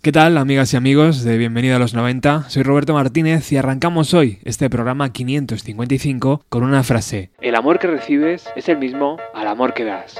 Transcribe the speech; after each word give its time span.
¿Qué 0.00 0.12
tal, 0.12 0.38
amigas 0.38 0.72
y 0.72 0.76
amigos 0.76 1.24
de 1.24 1.36
Bienvenido 1.36 1.74
a 1.74 1.80
los 1.80 1.92
90? 1.92 2.48
Soy 2.50 2.62
Roberto 2.62 2.94
Martínez 2.94 3.50
y 3.50 3.56
arrancamos 3.56 4.14
hoy 4.14 4.38
este 4.44 4.70
programa 4.70 5.12
555 5.12 6.44
con 6.48 6.62
una 6.62 6.84
frase. 6.84 7.30
El 7.40 7.56
amor 7.56 7.80
que 7.80 7.88
recibes 7.88 8.48
es 8.54 8.68
el 8.68 8.78
mismo 8.78 9.16
al 9.34 9.48
amor 9.48 9.74
que 9.74 9.84
das. 9.84 10.14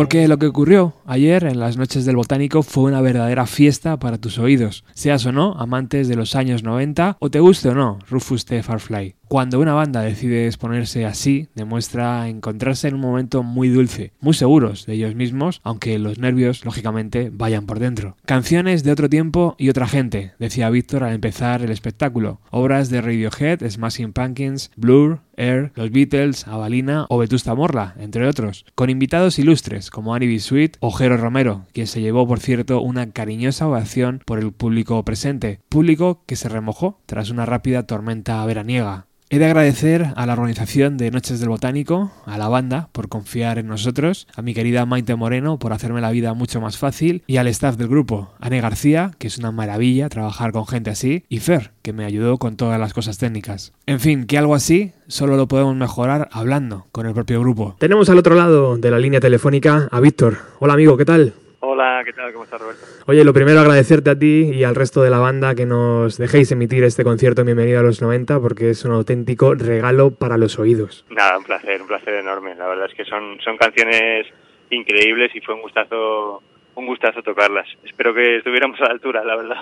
Porque 0.00 0.28
lo 0.28 0.38
que 0.38 0.46
ocurrió 0.46 0.94
ayer 1.04 1.44
en 1.44 1.60
las 1.60 1.76
noches 1.76 2.06
del 2.06 2.16
Botánico 2.16 2.62
fue 2.62 2.84
una 2.84 3.02
verdadera 3.02 3.44
fiesta 3.44 3.98
para 3.98 4.16
tus 4.16 4.38
oídos, 4.38 4.82
seas 4.94 5.26
o 5.26 5.30
no 5.30 5.52
amantes 5.58 6.08
de 6.08 6.16
los 6.16 6.34
años 6.36 6.62
90 6.62 7.18
o 7.20 7.30
te 7.30 7.38
guste 7.38 7.68
o 7.68 7.74
no 7.74 7.98
Rufus 8.08 8.46
T. 8.46 8.62
Farfly. 8.62 9.19
Cuando 9.30 9.60
una 9.60 9.74
banda 9.74 10.02
decide 10.02 10.48
exponerse 10.48 11.06
así, 11.06 11.46
demuestra 11.54 12.28
encontrarse 12.28 12.88
en 12.88 12.96
un 12.96 13.00
momento 13.00 13.44
muy 13.44 13.68
dulce, 13.68 14.12
muy 14.20 14.34
seguros 14.34 14.86
de 14.86 14.94
ellos 14.94 15.14
mismos, 15.14 15.60
aunque 15.62 16.00
los 16.00 16.18
nervios, 16.18 16.64
lógicamente, 16.64 17.30
vayan 17.32 17.64
por 17.64 17.78
dentro. 17.78 18.16
Canciones 18.24 18.82
de 18.82 18.90
otro 18.90 19.08
tiempo 19.08 19.54
y 19.56 19.68
otra 19.68 19.86
gente, 19.86 20.32
decía 20.40 20.68
Víctor 20.68 21.04
al 21.04 21.14
empezar 21.14 21.62
el 21.62 21.70
espectáculo. 21.70 22.40
Obras 22.50 22.90
de 22.90 23.02
Radiohead, 23.02 23.60
Smashing 23.70 24.12
Pumpkins, 24.12 24.72
Blur, 24.74 25.20
Air, 25.36 25.70
Los 25.76 25.92
Beatles, 25.92 26.48
Avalina 26.48 27.06
o 27.08 27.18
Vetusta 27.18 27.54
Morla, 27.54 27.94
entre 28.00 28.26
otros, 28.26 28.66
con 28.74 28.90
invitados 28.90 29.38
ilustres 29.38 29.90
como 29.90 30.12
Annie 30.12 30.26
B. 30.26 30.40
Sweet 30.40 30.76
o 30.80 30.90
Jero 30.90 31.16
Romero, 31.16 31.66
quien 31.72 31.86
se 31.86 32.00
llevó, 32.00 32.26
por 32.26 32.40
cierto, 32.40 32.80
una 32.80 33.12
cariñosa 33.12 33.68
ovación 33.68 34.22
por 34.26 34.40
el 34.40 34.50
público 34.50 35.04
presente, 35.04 35.60
público 35.68 36.24
que 36.26 36.34
se 36.34 36.48
remojó 36.48 36.98
tras 37.06 37.30
una 37.30 37.46
rápida 37.46 37.84
tormenta 37.84 38.44
veraniega. 38.44 39.06
He 39.32 39.38
de 39.38 39.44
agradecer 39.44 40.08
a 40.16 40.26
la 40.26 40.32
organización 40.32 40.96
de 40.96 41.12
Noches 41.12 41.38
del 41.38 41.50
Botánico, 41.50 42.10
a 42.26 42.36
la 42.36 42.48
banda 42.48 42.88
por 42.90 43.08
confiar 43.08 43.58
en 43.58 43.68
nosotros, 43.68 44.26
a 44.34 44.42
mi 44.42 44.54
querida 44.54 44.86
Maite 44.86 45.14
Moreno 45.14 45.56
por 45.56 45.72
hacerme 45.72 46.00
la 46.00 46.10
vida 46.10 46.34
mucho 46.34 46.60
más 46.60 46.78
fácil 46.78 47.22
y 47.28 47.36
al 47.36 47.46
staff 47.46 47.76
del 47.76 47.86
grupo, 47.86 48.32
Ane 48.40 48.60
García, 48.60 49.12
que 49.18 49.28
es 49.28 49.38
una 49.38 49.52
maravilla 49.52 50.08
trabajar 50.08 50.50
con 50.50 50.66
gente 50.66 50.90
así, 50.90 51.22
y 51.28 51.38
Fer, 51.38 51.70
que 51.82 51.92
me 51.92 52.04
ayudó 52.04 52.38
con 52.38 52.56
todas 52.56 52.80
las 52.80 52.92
cosas 52.92 53.18
técnicas. 53.18 53.72
En 53.86 54.00
fin, 54.00 54.26
que 54.26 54.36
algo 54.36 54.56
así 54.56 54.94
solo 55.06 55.36
lo 55.36 55.46
podemos 55.46 55.76
mejorar 55.76 56.28
hablando 56.32 56.86
con 56.90 57.06
el 57.06 57.14
propio 57.14 57.38
grupo. 57.38 57.76
Tenemos 57.78 58.08
al 58.08 58.18
otro 58.18 58.34
lado 58.34 58.78
de 58.78 58.90
la 58.90 58.98
línea 58.98 59.20
telefónica 59.20 59.88
a 59.92 60.00
Víctor. 60.00 60.38
Hola 60.58 60.72
amigo, 60.72 60.96
¿qué 60.96 61.04
tal? 61.04 61.34
Hola, 61.62 62.00
¿qué 62.06 62.14
tal? 62.14 62.32
¿Cómo 62.32 62.44
estás, 62.44 62.58
Roberto? 62.58 62.86
Oye, 63.06 63.22
lo 63.22 63.34
primero 63.34 63.60
agradecerte 63.60 64.08
a 64.08 64.18
ti 64.18 64.50
y 64.50 64.64
al 64.64 64.74
resto 64.74 65.02
de 65.02 65.10
la 65.10 65.18
banda 65.18 65.54
que 65.54 65.66
nos 65.66 66.16
dejéis 66.16 66.50
emitir 66.52 66.84
este 66.84 67.04
concierto 67.04 67.44
Bienvenido 67.44 67.80
a 67.80 67.82
los 67.82 68.00
90 68.00 68.40
porque 68.40 68.70
es 68.70 68.82
un 68.86 68.92
auténtico 68.92 69.54
regalo 69.54 70.10
para 70.10 70.38
los 70.38 70.58
oídos. 70.58 71.04
Nada, 71.10 71.36
un 71.36 71.44
placer, 71.44 71.82
un 71.82 71.88
placer 71.88 72.14
enorme. 72.14 72.54
La 72.54 72.66
verdad 72.66 72.86
es 72.86 72.94
que 72.94 73.04
son, 73.04 73.38
son 73.44 73.58
canciones 73.58 74.26
increíbles 74.70 75.36
y 75.36 75.40
fue 75.42 75.54
un 75.54 75.60
gustazo 75.60 76.42
un 76.76 76.86
gustazo 76.86 77.22
tocarlas. 77.22 77.68
Espero 77.84 78.14
que 78.14 78.36
estuviéramos 78.36 78.80
a 78.80 78.84
la 78.84 78.92
altura, 78.92 79.22
la 79.22 79.36
verdad. 79.36 79.60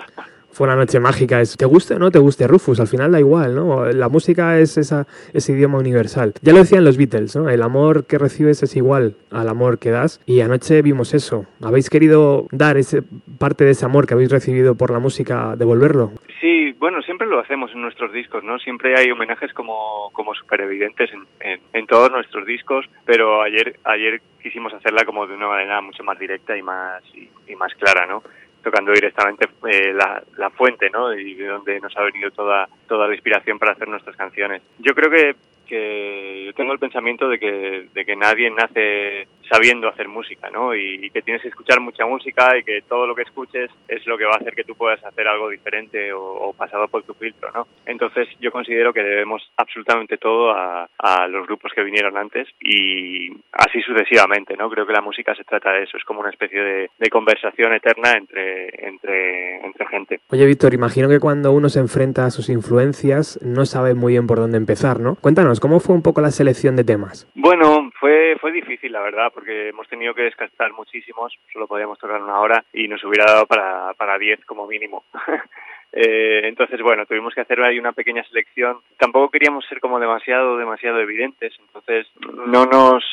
Fue 0.51 0.67
una 0.67 0.75
noche 0.75 0.99
mágica. 0.99 1.41
¿Te 1.57 1.65
guste 1.65 1.95
o 1.95 1.99
no 1.99 2.11
te 2.11 2.19
guste 2.19 2.47
Rufus? 2.47 2.79
Al 2.79 2.87
final 2.87 3.11
da 3.11 3.19
igual, 3.19 3.55
¿no? 3.55 3.85
La 3.85 4.09
música 4.09 4.59
es 4.59 4.77
esa, 4.77 5.07
ese 5.33 5.53
idioma 5.53 5.77
universal. 5.77 6.33
Ya 6.41 6.53
lo 6.53 6.59
decían 6.59 6.83
los 6.83 6.97
Beatles, 6.97 7.35
¿no? 7.35 7.49
El 7.49 7.61
amor 7.61 8.05
que 8.05 8.17
recibes 8.17 8.63
es 8.63 8.75
igual 8.75 9.15
al 9.31 9.47
amor 9.47 9.79
que 9.79 9.91
das. 9.91 10.21
Y 10.25 10.41
anoche 10.41 10.81
vimos 10.81 11.13
eso. 11.13 11.45
¿Habéis 11.61 11.89
querido 11.89 12.47
dar 12.51 12.77
ese, 12.77 13.03
parte 13.37 13.63
de 13.63 13.71
ese 13.71 13.85
amor 13.85 14.07
que 14.07 14.13
habéis 14.13 14.31
recibido 14.31 14.75
por 14.75 14.91
la 14.91 14.99
música, 14.99 15.55
devolverlo? 15.55 16.11
Sí, 16.41 16.73
bueno, 16.79 17.01
siempre 17.01 17.27
lo 17.27 17.39
hacemos 17.39 17.71
en 17.73 17.81
nuestros 17.81 18.13
discos, 18.13 18.43
¿no? 18.43 18.57
Siempre 18.59 18.97
hay 18.97 19.11
homenajes 19.11 19.53
como, 19.53 20.09
como 20.13 20.33
súper 20.33 20.61
evidentes 20.61 21.09
en, 21.13 21.59
en, 21.73 21.85
todos 21.85 22.09
nuestros 22.11 22.45
discos, 22.45 22.85
pero 23.05 23.41
ayer, 23.41 23.77
ayer 23.83 24.21
quisimos 24.41 24.73
hacerla 24.73 25.03
como 25.03 25.27
de 25.27 25.35
una 25.35 25.47
manera 25.47 25.81
mucho 25.81 26.03
más 26.03 26.17
directa 26.17 26.57
y 26.57 26.61
más, 26.61 27.03
y 27.13 27.55
más 27.55 27.73
clara, 27.75 28.05
¿no? 28.05 28.23
Tocando 28.63 28.91
directamente 28.91 29.47
eh, 29.69 29.93
la, 29.93 30.21
la, 30.37 30.49
fuente, 30.49 30.89
¿no? 30.89 31.13
Y 31.13 31.33
de 31.35 31.47
donde 31.47 31.79
nos 31.79 31.95
ha 31.97 32.03
venido 32.03 32.31
toda, 32.31 32.67
toda 32.87 33.07
la 33.07 33.13
inspiración 33.13 33.57
para 33.57 33.71
hacer 33.71 33.87
nuestras 33.87 34.15
canciones. 34.15 34.61
Yo 34.79 34.93
creo 34.93 35.09
que, 35.09 35.35
que 35.65 36.43
yo 36.45 36.53
tengo 36.53 36.73
el 36.73 36.79
pensamiento 36.79 37.29
de 37.29 37.39
que, 37.39 37.87
de 37.93 38.05
que 38.05 38.15
nadie 38.15 38.49
nace 38.51 39.27
sabiendo 39.49 39.87
hacer 39.87 40.07
música, 40.07 40.49
¿no? 40.49 40.75
Y, 40.75 41.09
que 41.09 41.21
tienes 41.21 41.41
que 41.41 41.47
escuchar 41.49 41.79
mucha 41.79 42.05
música 42.05 42.55
y 42.57 42.63
que 42.63 42.81
todo 42.87 43.07
lo 43.07 43.15
que 43.15 43.23
escuches 43.23 43.71
es 43.87 44.05
lo 44.05 44.17
que 44.17 44.25
va 44.25 44.33
a 44.33 44.37
hacer 44.37 44.53
que 44.53 44.63
tú 44.63 44.75
puedas 44.75 45.03
hacer 45.03 45.27
algo 45.27 45.49
diferente 45.49 46.13
o, 46.13 46.53
pasado 46.53 46.87
por 46.87 47.03
tu 47.03 47.13
filtro, 47.13 47.49
¿no? 47.51 47.67
Entonces 47.85 48.27
yo 48.39 48.51
considero 48.51 48.93
que 48.93 49.01
debemos 49.01 49.41
absolutamente 49.57 50.17
todo 50.17 50.51
a, 50.51 50.87
a, 50.97 51.27
los 51.27 51.47
grupos 51.47 51.71
que 51.73 51.83
vinieron 51.83 52.17
antes 52.17 52.47
y 52.59 53.29
así 53.53 53.81
sucesivamente, 53.81 54.55
¿no? 54.55 54.69
Creo 54.69 54.85
que 54.85 54.93
la 54.93 55.01
música 55.01 55.33
se 55.35 55.43
trata 55.43 55.71
de 55.71 55.83
eso, 55.83 55.97
es 55.97 56.03
como 56.03 56.19
una 56.19 56.29
especie 56.29 56.61
de, 56.61 56.89
de 56.97 57.09
conversación 57.09 57.73
eterna 57.73 58.11
entre, 58.11 58.87
entre, 58.87 59.65
entre 59.65 59.87
gente. 59.87 60.19
Oye, 60.29 60.45
Víctor, 60.45 60.73
imagino 60.73 61.09
que 61.09 61.19
cuando 61.19 61.51
uno 61.51 61.69
se 61.69 61.79
enfrenta 61.79 62.25
a 62.25 62.31
sus 62.31 62.49
influencias 62.49 63.39
no 63.41 63.65
sabe 63.65 63.95
muy 63.95 64.13
bien 64.13 64.27
por 64.27 64.37
dónde 64.39 64.57
empezar, 64.57 64.99
¿no? 64.99 65.15
Cuéntanos, 65.15 65.59
¿cómo 65.59 65.79
fue 65.79 65.95
un 65.95 66.01
poco 66.01 66.21
la 66.21 66.31
selección 66.31 66.75
de 66.75 66.83
temas? 66.83 67.27
Bueno, 67.35 67.88
fue, 67.99 68.37
fue 68.39 68.51
difícil, 68.51 68.91
la 68.91 69.01
verdad, 69.01 69.31
porque 69.33 69.69
hemos 69.69 69.87
tenido 69.87 70.13
que 70.13 70.23
descartar 70.23 70.71
muchísimos, 70.73 71.37
solo 71.51 71.67
podíamos 71.67 71.97
tocar 71.99 72.21
una 72.21 72.39
hora 72.39 72.63
y 72.73 72.87
nos 72.87 73.03
hubiera 73.03 73.25
dado 73.25 73.45
para, 73.45 73.93
para 73.93 74.17
diez 74.17 74.43
como 74.45 74.65
mínimo. 74.67 75.03
Eh, 75.91 76.41
entonces, 76.43 76.81
bueno, 76.81 77.05
tuvimos 77.05 77.33
que 77.33 77.41
hacer 77.41 77.59
ahí 77.61 77.79
una 77.79 77.93
pequeña 77.93 78.23
selección. 78.23 78.77
Tampoco 78.97 79.29
queríamos 79.29 79.65
ser 79.65 79.79
como 79.79 79.99
demasiado, 79.99 80.57
demasiado 80.57 80.99
evidentes, 80.99 81.53
entonces 81.59 82.07
no 82.45 82.65
nos, 82.65 83.03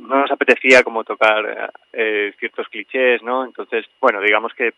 no 0.00 0.20
nos 0.20 0.30
apetecía 0.30 0.82
como 0.82 1.04
tocar 1.04 1.72
eh, 1.92 2.32
ciertos 2.38 2.68
clichés, 2.68 3.22
¿no? 3.22 3.44
Entonces, 3.44 3.86
bueno, 4.00 4.20
digamos 4.20 4.52
que, 4.54 4.72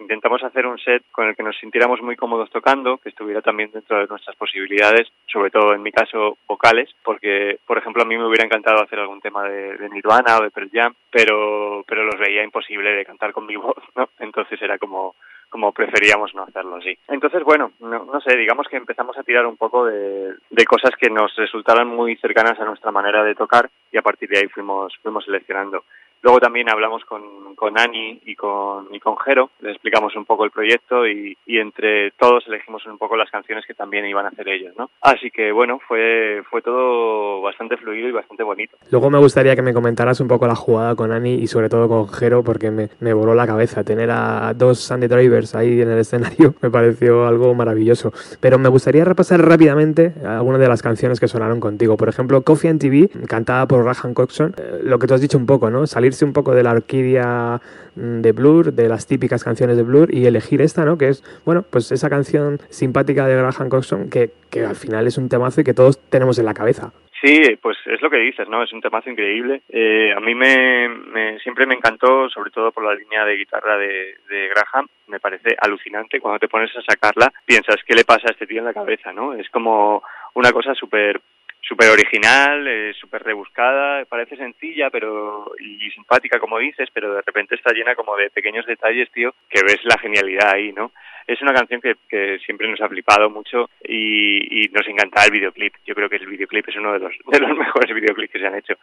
intentamos 0.00 0.42
hacer 0.42 0.66
un 0.66 0.78
set 0.78 1.02
con 1.10 1.28
el 1.28 1.36
que 1.36 1.42
nos 1.42 1.56
sintiéramos 1.58 2.00
muy 2.02 2.16
cómodos 2.16 2.50
tocando, 2.50 2.98
que 2.98 3.08
estuviera 3.08 3.40
también 3.40 3.70
dentro 3.72 3.98
de 3.98 4.06
nuestras 4.06 4.36
posibilidades, 4.36 5.08
sobre 5.26 5.50
todo 5.50 5.74
en 5.74 5.82
mi 5.82 5.92
caso 5.92 6.38
vocales, 6.46 6.90
porque, 7.04 7.58
por 7.66 7.78
ejemplo, 7.78 8.02
a 8.02 8.06
mí 8.06 8.16
me 8.16 8.26
hubiera 8.26 8.44
encantado 8.44 8.82
hacer 8.82 8.98
algún 8.98 9.20
tema 9.20 9.48
de, 9.48 9.76
de 9.76 9.88
Nirvana 9.90 10.38
o 10.38 10.42
de 10.42 10.50
Pearl 10.50 10.70
Jam, 10.72 10.94
pero, 11.10 11.84
pero 11.86 12.04
los 12.04 12.18
veía 12.18 12.42
imposible 12.42 12.90
de 12.90 13.04
cantar 13.04 13.32
con 13.32 13.46
mi 13.46 13.56
voz, 13.56 13.82
¿no? 13.96 14.08
Entonces 14.18 14.60
era 14.60 14.78
como 14.78 15.14
como 15.54 15.70
preferíamos 15.70 16.34
no 16.34 16.42
hacerlo 16.42 16.74
así. 16.74 16.98
Entonces, 17.06 17.44
bueno, 17.44 17.70
no, 17.78 18.04
no, 18.06 18.20
sé, 18.20 18.36
digamos 18.36 18.66
que 18.66 18.76
empezamos 18.76 19.16
a 19.16 19.22
tirar 19.22 19.46
un 19.46 19.56
poco 19.56 19.86
de, 19.86 20.34
de, 20.50 20.64
cosas 20.64 20.90
que 20.98 21.08
nos 21.08 21.32
resultaran 21.36 21.86
muy 21.86 22.16
cercanas 22.16 22.58
a 22.58 22.64
nuestra 22.64 22.90
manera 22.90 23.22
de 23.22 23.36
tocar 23.36 23.70
y 23.92 23.96
a 23.96 24.02
partir 24.02 24.28
de 24.30 24.38
ahí 24.38 24.48
fuimos, 24.48 24.92
fuimos 25.00 25.24
seleccionando. 25.24 25.84
Luego 26.24 26.40
también 26.40 26.70
hablamos 26.70 27.04
con, 27.04 27.54
con 27.54 27.78
Ani 27.78 28.18
y 28.24 28.34
con, 28.34 28.86
y 28.94 28.98
con 28.98 29.14
Jero, 29.18 29.50
les 29.60 29.72
explicamos 29.72 30.16
un 30.16 30.24
poco 30.24 30.46
el 30.46 30.50
proyecto 30.50 31.06
y, 31.06 31.36
y, 31.44 31.58
entre 31.58 32.12
todos 32.12 32.44
elegimos 32.46 32.86
un 32.86 32.96
poco 32.96 33.14
las 33.14 33.30
canciones 33.30 33.66
que 33.66 33.74
también 33.74 34.06
iban 34.06 34.24
a 34.24 34.30
hacer 34.30 34.48
ellos, 34.48 34.72
¿no? 34.78 34.88
Así 35.02 35.30
que 35.30 35.52
bueno, 35.52 35.80
fue, 35.86 36.42
fue 36.50 36.62
todo 36.62 37.42
bastante 37.42 37.76
fluido 37.76 38.08
y 38.08 38.12
bastante 38.12 38.42
bonito. 38.42 38.74
Luego 38.90 39.10
me 39.10 39.18
gustaría 39.18 39.54
que 39.54 39.60
me 39.60 39.74
comentaras 39.74 40.18
un 40.20 40.28
poco 40.28 40.46
la 40.46 40.54
jugada 40.54 40.94
con 40.94 41.12
Ani 41.12 41.34
y 41.34 41.46
sobre 41.46 41.68
todo 41.68 41.88
con 41.88 42.08
Jero 42.08 42.42
porque 42.42 42.70
me, 42.70 42.88
me 43.00 43.12
voló 43.12 43.34
la 43.34 43.46
cabeza. 43.46 43.84
Tener 43.84 44.10
a 44.10 44.54
dos 44.54 44.78
Sandy 44.78 45.08
Drivers 45.08 45.54
ahí 45.54 45.82
en 45.82 45.90
el 45.90 45.98
escenario 45.98 46.54
me 46.62 46.70
pareció 46.70 47.26
algo 47.26 47.54
maravilloso. 47.54 48.14
Pero 48.40 48.58
me 48.58 48.70
gustaría 48.70 49.04
repasar 49.04 49.46
rápidamente 49.46 50.14
algunas 50.26 50.58
de 50.58 50.68
las 50.68 50.80
canciones 50.80 51.20
que 51.20 51.28
sonaron 51.28 51.60
contigo. 51.60 51.98
Por 51.98 52.08
ejemplo, 52.08 52.40
Coffee 52.40 52.70
and 52.70 52.80
TV, 52.80 53.10
cantada 53.28 53.68
por 53.68 53.84
Rahan 53.84 54.14
Coxon. 54.14 54.54
Eh, 54.56 54.80
lo 54.84 54.98
que 54.98 55.06
tú 55.06 55.12
has 55.12 55.20
dicho 55.20 55.36
un 55.36 55.44
poco, 55.44 55.68
¿no? 55.68 55.86
Salir 55.86 56.13
un 56.22 56.32
poco 56.32 56.54
de 56.54 56.62
la 56.62 56.72
orquídea 56.72 57.60
mm, 57.96 58.20
de 58.20 58.32
Blur, 58.32 58.72
de 58.72 58.88
las 58.88 59.06
típicas 59.06 59.44
canciones 59.44 59.76
de 59.76 59.82
Blur 59.82 60.14
y 60.14 60.26
elegir 60.26 60.60
esta, 60.60 60.84
¿no? 60.84 60.98
Que 60.98 61.08
es, 61.08 61.22
bueno, 61.44 61.64
pues 61.68 61.92
esa 61.92 62.10
canción 62.10 62.58
simpática 62.68 63.26
de 63.26 63.36
Graham 63.36 63.68
Coxon 63.68 64.10
que, 64.10 64.30
que 64.50 64.64
al 64.64 64.76
final 64.76 65.06
es 65.06 65.18
un 65.18 65.28
temazo 65.28 65.60
y 65.60 65.64
que 65.64 65.74
todos 65.74 65.98
tenemos 66.10 66.38
en 66.38 66.46
la 66.46 66.54
cabeza. 66.54 66.92
Sí, 67.24 67.56
pues 67.62 67.78
es 67.86 68.02
lo 68.02 68.10
que 68.10 68.18
dices, 68.18 68.46
¿no? 68.50 68.62
Es 68.62 68.72
un 68.74 68.82
temazo 68.82 69.08
increíble. 69.08 69.62
Eh, 69.70 70.12
a 70.14 70.20
mí 70.20 70.34
me, 70.34 71.38
siempre 71.42 71.64
me 71.64 71.74
encantó, 71.74 72.28
sobre 72.28 72.50
todo 72.50 72.70
por 72.70 72.84
la 72.84 72.94
línea 72.94 73.24
de 73.24 73.36
guitarra 73.36 73.78
de, 73.78 74.16
de 74.28 74.48
Graham. 74.48 74.86
Me 75.06 75.20
parece 75.20 75.56
alucinante 75.58 76.20
cuando 76.20 76.38
te 76.38 76.48
pones 76.48 76.70
a 76.76 76.82
sacarla, 76.82 77.32
piensas 77.46 77.76
qué 77.86 77.94
le 77.94 78.04
pasa 78.04 78.28
a 78.28 78.32
este 78.32 78.46
tío 78.46 78.58
en 78.58 78.66
la 78.66 78.74
cabeza, 78.74 79.10
¿no? 79.14 79.32
Es 79.32 79.48
como 79.48 80.02
una 80.34 80.52
cosa 80.52 80.74
súper 80.74 81.18
súper 81.66 81.90
original, 81.90 82.66
eh, 82.68 82.92
súper 82.94 83.22
rebuscada, 83.22 84.04
parece 84.04 84.36
sencilla 84.36 84.90
pero 84.90 85.52
y 85.58 85.90
simpática 85.90 86.38
como 86.38 86.58
dices, 86.58 86.88
pero 86.92 87.14
de 87.14 87.22
repente 87.22 87.54
está 87.54 87.72
llena 87.72 87.94
como 87.94 88.16
de 88.16 88.30
pequeños 88.30 88.66
detalles, 88.66 89.10
tío, 89.10 89.34
que 89.48 89.62
ves 89.62 89.80
la 89.84 89.98
genialidad 89.98 90.52
ahí, 90.52 90.72
¿no? 90.72 90.92
Es 91.26 91.40
una 91.40 91.54
canción 91.54 91.80
que, 91.80 92.38
siempre 92.44 92.68
nos 92.68 92.80
ha 92.82 92.88
flipado 92.88 93.30
mucho 93.30 93.70
y, 93.82 94.68
nos 94.72 94.86
encanta 94.88 95.24
el 95.24 95.30
videoclip. 95.30 95.72
Yo 95.86 95.94
creo 95.94 96.08
que 96.08 96.16
el 96.16 96.26
videoclip 96.26 96.68
es 96.68 96.76
uno 96.76 96.92
de 96.92 96.98
los, 96.98 97.12
de 97.32 97.38
los 97.38 97.56
mejores 97.56 97.94
videoclips 97.94 98.32
que 98.32 98.38
se 98.38 98.46
han 98.46 98.56
hecho. 98.56 98.74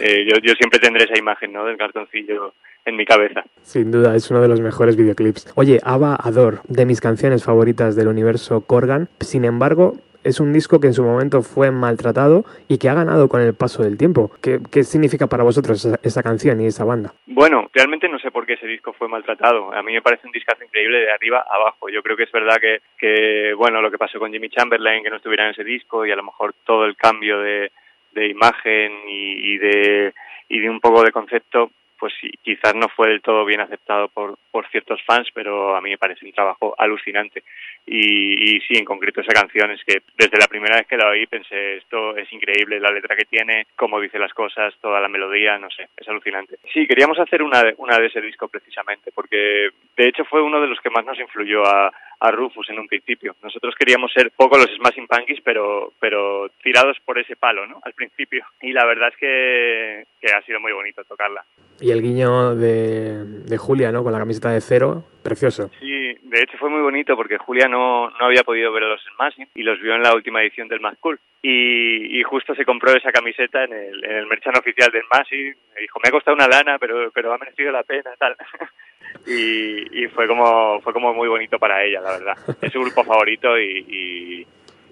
Eh, 0.00 0.26
yo, 0.26 0.40
yo 0.42 0.54
siempre 0.54 0.80
tendré 0.80 1.04
esa 1.04 1.18
imagen, 1.18 1.52
¿no? 1.52 1.64
Del 1.64 1.76
cartoncillo 1.76 2.54
en 2.84 2.96
mi 2.96 3.04
cabeza. 3.04 3.44
Sin 3.62 3.90
duda, 3.90 4.16
es 4.16 4.30
uno 4.30 4.40
de 4.40 4.48
los 4.48 4.60
mejores 4.60 4.96
videoclips. 4.96 5.52
Oye, 5.54 5.80
Ava 5.84 6.16
Ador, 6.16 6.62
de 6.68 6.84
mis 6.84 7.00
canciones 7.00 7.44
favoritas 7.44 7.96
del 7.96 8.08
universo 8.08 8.62
Corgan. 8.62 9.08
Sin 9.20 9.44
embargo, 9.44 9.94
es 10.24 10.40
un 10.40 10.52
disco 10.52 10.80
que 10.80 10.88
en 10.88 10.94
su 10.94 11.04
momento 11.04 11.42
fue 11.42 11.70
maltratado 11.70 12.44
y 12.68 12.78
que 12.78 12.88
ha 12.88 12.94
ganado 12.94 13.28
con 13.28 13.40
el 13.40 13.54
paso 13.54 13.82
del 13.82 13.96
tiempo. 13.96 14.30
¿Qué, 14.42 14.58
qué 14.72 14.82
significa 14.82 15.26
para 15.26 15.44
vosotros 15.44 15.86
esa, 16.02 16.22
canción 16.22 16.60
y 16.60 16.66
esa 16.66 16.84
banda? 16.84 17.14
Bueno, 17.26 17.68
realmente 17.72 18.08
no 18.08 18.18
sé 18.18 18.30
por 18.30 18.46
qué 18.46 18.54
ese 18.54 18.66
disco 18.66 18.92
fue 18.92 19.08
maltratado. 19.08 19.72
A 19.72 19.82
mí 19.82 19.92
me 19.92 20.02
parece 20.02 20.26
un 20.26 20.32
discazo 20.32 20.64
increíble 20.64 20.98
de 20.98 21.12
arriba 21.12 21.44
a 21.48 21.56
abajo. 21.56 21.88
Yo 21.88 22.02
creo 22.02 22.16
que 22.16 22.24
es 22.24 22.32
verdad 22.32 22.56
que, 22.60 22.80
que 22.98 23.54
bueno, 23.54 23.80
lo 23.80 23.90
que 23.90 23.98
pasó 23.98 24.18
con 24.18 24.32
Jimmy 24.32 24.48
Chamberlain, 24.48 25.04
que 25.04 25.10
no 25.10 25.16
estuviera 25.16 25.44
en 25.44 25.50
ese 25.50 25.64
disco 25.64 26.04
y 26.06 26.10
a 26.10 26.16
lo 26.16 26.24
mejor 26.24 26.54
todo 26.64 26.86
el 26.86 26.96
cambio 26.96 27.38
de, 27.40 27.70
de 28.12 28.26
imagen 28.28 28.92
y, 29.08 29.54
y 29.54 29.58
de 29.58 30.14
y 30.48 30.60
de 30.60 30.70
un 30.70 30.80
poco 30.80 31.02
de 31.02 31.12
concepto 31.12 31.70
pues 32.04 32.12
quizás 32.42 32.74
no 32.74 32.90
fue 32.90 33.08
del 33.08 33.22
todo 33.22 33.46
bien 33.46 33.62
aceptado 33.62 34.08
por, 34.08 34.36
por 34.50 34.68
ciertos 34.68 35.00
fans, 35.06 35.26
pero 35.32 35.74
a 35.74 35.80
mí 35.80 35.88
me 35.88 35.96
parece 35.96 36.26
un 36.26 36.32
trabajo 36.32 36.74
alucinante. 36.76 37.44
Y, 37.86 38.56
y, 38.56 38.60
sí, 38.60 38.74
en 38.76 38.84
concreto 38.84 39.22
esa 39.22 39.32
canción 39.32 39.70
es 39.70 39.82
que 39.86 40.02
desde 40.14 40.36
la 40.38 40.46
primera 40.46 40.76
vez 40.76 40.86
que 40.86 40.98
la 40.98 41.08
oí 41.08 41.26
pensé, 41.26 41.78
esto 41.78 42.14
es 42.14 42.30
increíble, 42.30 42.78
la 42.78 42.90
letra 42.90 43.16
que 43.16 43.24
tiene, 43.24 43.68
cómo 43.74 43.98
dice 44.02 44.18
las 44.18 44.34
cosas, 44.34 44.74
toda 44.82 45.00
la 45.00 45.08
melodía, 45.08 45.56
no 45.56 45.70
sé, 45.70 45.88
es 45.96 46.06
alucinante. 46.06 46.58
Sí, 46.74 46.86
queríamos 46.86 47.18
hacer 47.18 47.42
una 47.42 47.62
de, 47.62 47.74
una 47.78 47.96
de 47.96 48.08
ese 48.08 48.20
disco 48.20 48.48
precisamente, 48.48 49.10
porque 49.10 49.70
de 49.96 50.06
hecho 50.06 50.26
fue 50.26 50.42
uno 50.42 50.60
de 50.60 50.66
los 50.66 50.80
que 50.80 50.90
más 50.90 51.06
nos 51.06 51.18
influyó 51.18 51.64
a, 51.64 51.90
a 52.24 52.30
Rufus 52.30 52.68
en 52.70 52.78
un 52.78 52.88
principio. 52.88 53.36
Nosotros 53.42 53.74
queríamos 53.78 54.10
ser 54.12 54.30
poco 54.30 54.56
los 54.56 54.70
Smashing 54.76 55.06
Punkies, 55.06 55.40
pero, 55.44 55.92
pero 56.00 56.48
tirados 56.62 56.96
por 57.04 57.18
ese 57.18 57.36
palo, 57.36 57.66
¿no? 57.66 57.80
Al 57.82 57.92
principio. 57.92 58.46
Y 58.62 58.72
la 58.72 58.86
verdad 58.86 59.10
es 59.10 59.16
que, 59.18 60.06
que 60.20 60.32
ha 60.32 60.40
sido 60.42 60.58
muy 60.58 60.72
bonito 60.72 61.04
tocarla. 61.04 61.44
Y 61.80 61.90
el 61.90 62.00
guiño 62.00 62.54
de, 62.54 63.24
de 63.24 63.58
Julia, 63.58 63.92
¿no? 63.92 64.02
Con 64.02 64.12
la 64.12 64.18
camiseta 64.18 64.50
de 64.50 64.62
cero, 64.62 65.04
precioso. 65.24 65.70
Sí, 65.80 66.14
de 66.22 66.42
hecho 66.42 66.56
fue 66.58 66.70
muy 66.70 66.82
bonito 66.82 67.16
porque 67.16 67.38
Julia 67.38 67.66
no, 67.66 68.10
no 68.10 68.26
había 68.26 68.44
podido 68.44 68.70
ver 68.72 68.84
a 68.84 68.88
los 68.90 69.00
Smashing 69.16 69.48
y 69.54 69.62
los 69.62 69.80
vio 69.80 69.94
en 69.96 70.02
la 70.02 70.14
última 70.14 70.42
edición 70.42 70.68
del 70.68 70.80
Mad 70.80 70.94
Cool. 71.00 71.18
Y, 71.42 72.18
y, 72.18 72.22
justo 72.22 72.54
se 72.54 72.64
compró 72.64 72.96
esa 72.96 73.10
camiseta 73.10 73.64
en 73.64 73.72
el, 73.72 74.04
en 74.04 74.12
el 74.12 74.26
merchan 74.26 74.56
oficial 74.56 74.90
del 74.92 75.02
Smashing. 75.02 75.56
Me 75.74 75.80
dijo, 75.80 76.00
me 76.02 76.08
ha 76.08 76.12
costado 76.12 76.36
una 76.36 76.46
lana, 76.46 76.78
pero, 76.78 77.10
pero 77.10 77.32
ha 77.32 77.38
merecido 77.38 77.72
la 77.72 77.82
pena, 77.82 78.12
tal. 78.18 78.36
y, 79.26 80.04
y 80.04 80.08
fue 80.08 80.28
como 80.28 80.80
fue 80.80 80.92
como 80.92 81.12
muy 81.12 81.28
bonito 81.28 81.58
para 81.58 81.84
ella, 81.84 82.00
la 82.00 82.12
verdad. 82.12 82.36
Es 82.62 82.72
su 82.72 82.80
grupo 82.80 83.04
favorito 83.04 83.58
y, 83.58 83.84
y, 83.88 84.46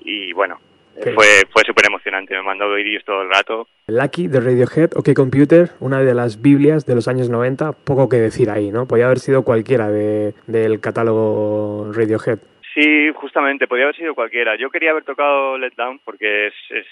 y 0.05 0.33
bueno, 0.33 0.59
fue, 1.15 1.47
fue 1.51 1.63
súper 1.65 1.87
emocionante, 2.13 2.35
me 2.35 2.43
mandó 2.43 2.73
vídeos 2.75 3.05
todo 3.05 3.23
el 3.23 3.31
rato. 3.31 3.67
Lucky 3.89 4.29
de 4.29 4.41
Radiohead, 4.41 4.91
OK 4.97 5.15
Computer, 5.15 5.71
una 5.81 6.01
de 6.01 6.15
las 6.15 6.41
Biblias 6.41 6.87
de 6.87 6.95
los 6.95 7.09
años 7.09 7.29
90, 7.31 7.73
poco 7.85 8.09
que 8.09 8.17
decir 8.17 8.51
ahí, 8.51 8.71
¿no? 8.71 8.87
Podía 8.87 9.07
haber 9.07 9.19
sido 9.19 9.43
cualquiera 9.43 9.91
de, 9.91 10.35
del 10.47 10.81
catálogo 10.81 11.91
Radiohead. 11.93 12.39
Sí, 12.75 13.11
justamente, 13.15 13.67
podía 13.67 13.85
haber 13.85 13.97
sido 13.97 14.15
cualquiera. 14.15 14.57
Yo 14.57 14.71
quería 14.71 14.93
haber 14.93 15.05
tocado 15.05 15.59
Let 15.59 15.73
Down 15.77 16.01
porque 16.05 16.47
es, 16.47 16.55
es 16.71 16.87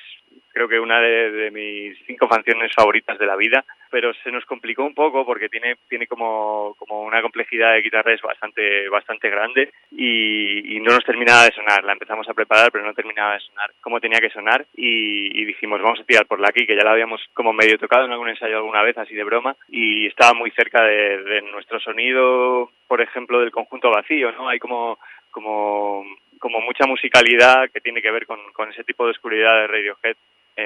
creo 0.53 0.69
que 0.69 0.79
una 0.79 1.01
de, 1.01 1.51
mis 1.51 1.97
cinco 2.07 2.29
canciones 2.29 2.73
favoritas 2.75 3.19
de 3.19 3.27
la 3.27 3.37
vida, 3.37 3.65
pero 3.91 4.13
se 4.23 4.31
nos 4.31 4.45
complicó 4.45 4.85
un 4.85 4.95
poco 4.95 5.25
porque 5.25 5.49
tiene 5.49 5.77
tiene 5.89 6.07
como, 6.07 6.75
como 6.79 7.03
una 7.03 7.23
complejidad 7.23 7.73
de 7.73 7.83
guitarras 7.83 8.21
bastante 8.23 8.89
bastante 8.89 9.31
grande 9.31 9.73
y, 9.91 10.77
y, 10.77 10.81
no 10.81 10.95
nos 10.95 11.05
terminaba 11.05 11.45
de 11.45 11.53
sonar. 11.53 11.85
La 11.85 11.93
empezamos 11.93 12.29
a 12.29 12.35
preparar, 12.35 12.71
pero 12.71 12.85
no 12.85 12.95
terminaba 12.95 13.35
de 13.35 13.41
sonar 13.41 13.71
como 13.81 14.01
tenía 14.01 14.21
que 14.21 14.31
sonar 14.31 14.67
y, 14.75 15.41
y 15.41 15.45
dijimos 15.45 15.81
vamos 15.83 16.01
a 16.01 16.05
tirar 16.05 16.27
por 16.27 16.41
la 16.41 16.49
aquí, 16.49 16.67
que 16.67 16.77
ya 16.77 16.85
la 16.85 16.93
habíamos 16.93 17.21
como 17.35 17.53
medio 17.53 17.79
tocado 17.79 18.05
en 18.05 18.13
algún 18.13 18.29
ensayo 18.29 18.57
alguna 18.57 18.83
vez, 18.83 18.97
así 18.99 19.15
de 19.15 19.25
broma, 19.25 19.57
y 19.69 20.07
estaba 20.07 20.35
muy 20.35 20.51
cerca 20.51 20.83
de, 20.85 21.23
de 21.23 21.43
nuestro 21.43 21.81
sonido, 21.81 22.71
por 22.87 23.01
ejemplo, 23.01 23.41
del 23.41 23.51
conjunto 23.51 23.91
vacío, 23.91 24.33
¿no? 24.33 24.49
Hay 24.49 24.59
como 24.59 24.99
como 25.31 26.05
como 26.41 26.61
mucha 26.61 26.87
musicalidad 26.87 27.71
que 27.73 27.81
tiene 27.81 28.03
que 28.03 28.11
ver 28.11 28.27
con, 28.27 28.39
con 28.53 28.71
ese 28.71 28.83
tipo 28.83 29.05
de 29.05 29.13
oscuridad 29.13 29.61
de 29.61 29.67
Radiohead 29.67 30.17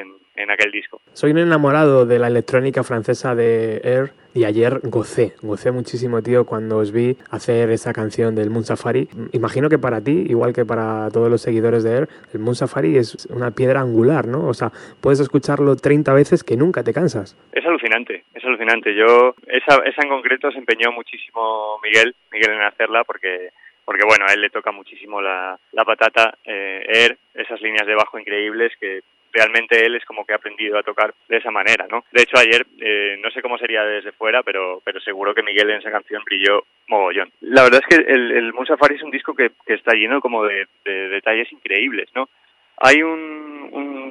en, 0.00 0.14
en, 0.36 0.50
aquel 0.50 0.70
disco. 0.70 1.00
Soy 1.12 1.30
un 1.30 1.38
enamorado 1.38 2.06
de 2.06 2.18
la 2.18 2.28
electrónica 2.28 2.82
francesa 2.82 3.34
de 3.34 3.80
Air 3.84 4.12
y 4.34 4.44
ayer 4.44 4.80
gocé, 4.82 5.34
gocé 5.42 5.70
muchísimo, 5.70 6.22
tío, 6.22 6.44
cuando 6.44 6.78
os 6.78 6.92
vi 6.92 7.16
hacer 7.30 7.70
esa 7.70 7.92
canción 7.92 8.34
del 8.34 8.50
Moon 8.50 8.64
Safari. 8.64 9.08
Imagino 9.32 9.68
que 9.68 9.78
para 9.78 10.00
ti, 10.00 10.24
igual 10.28 10.52
que 10.52 10.64
para 10.64 11.08
todos 11.10 11.30
los 11.30 11.40
seguidores 11.40 11.84
de 11.84 11.98
Air, 11.98 12.08
el 12.32 12.40
Moon 12.40 12.56
Safari 12.56 12.96
es 12.96 13.26
una 13.26 13.52
piedra 13.52 13.80
angular, 13.80 14.26
¿no? 14.26 14.48
O 14.48 14.54
sea, 14.54 14.70
puedes 15.00 15.20
escucharlo 15.20 15.76
30 15.76 16.12
veces 16.12 16.42
que 16.42 16.56
nunca 16.56 16.82
te 16.82 16.92
cansas. 16.92 17.36
Es 17.52 17.64
alucinante, 17.64 18.24
es 18.34 18.44
alucinante. 18.44 18.94
Yo, 18.94 19.34
esa, 19.46 19.76
esa 19.84 20.02
en 20.02 20.08
concreto 20.08 20.50
se 20.50 20.58
empeñó 20.58 20.90
muchísimo 20.90 21.78
Miguel, 21.82 22.14
Miguel 22.32 22.52
en 22.52 22.62
hacerla 22.62 23.04
porque 23.04 23.50
porque 23.84 24.04
bueno, 24.06 24.24
a 24.26 24.32
él 24.32 24.40
le 24.40 24.50
toca 24.50 24.72
muchísimo 24.72 25.20
la, 25.20 25.58
la 25.72 25.84
patata, 25.84 26.38
eh, 26.44 26.82
Air, 26.88 27.18
esas 27.34 27.60
líneas 27.60 27.86
de 27.86 27.94
bajo 27.94 28.18
increíbles 28.18 28.72
que 28.80 29.02
realmente 29.34 29.84
él 29.84 29.96
es 29.96 30.04
como 30.04 30.24
que 30.24 30.32
ha 30.32 30.36
aprendido 30.36 30.78
a 30.78 30.82
tocar 30.82 31.12
de 31.28 31.36
esa 31.36 31.50
manera, 31.50 31.86
¿no? 31.90 32.04
De 32.12 32.22
hecho, 32.22 32.38
ayer, 32.38 32.64
eh, 32.80 33.18
no 33.20 33.30
sé 33.30 33.42
cómo 33.42 33.58
sería 33.58 33.82
desde 33.82 34.12
fuera, 34.12 34.42
pero, 34.42 34.80
pero 34.84 35.00
seguro 35.00 35.34
que 35.34 35.42
Miguel 35.42 35.70
en 35.70 35.80
esa 35.80 35.90
canción 35.90 36.22
brilló 36.24 36.64
mogollón. 36.88 37.32
La 37.40 37.64
verdad 37.64 37.82
es 37.82 37.96
que 37.96 38.12
el, 38.12 38.30
el 38.30 38.52
Moon 38.52 38.66
Safari 38.66 38.94
es 38.94 39.02
un 39.02 39.10
disco 39.10 39.34
que, 39.34 39.50
que 39.66 39.74
está 39.74 39.94
lleno 39.94 40.20
como 40.20 40.44
de, 40.44 40.66
de 40.84 41.08
detalles 41.08 41.50
increíbles, 41.52 42.08
¿no? 42.14 42.28
Hay 42.78 43.02
un, 43.02 43.44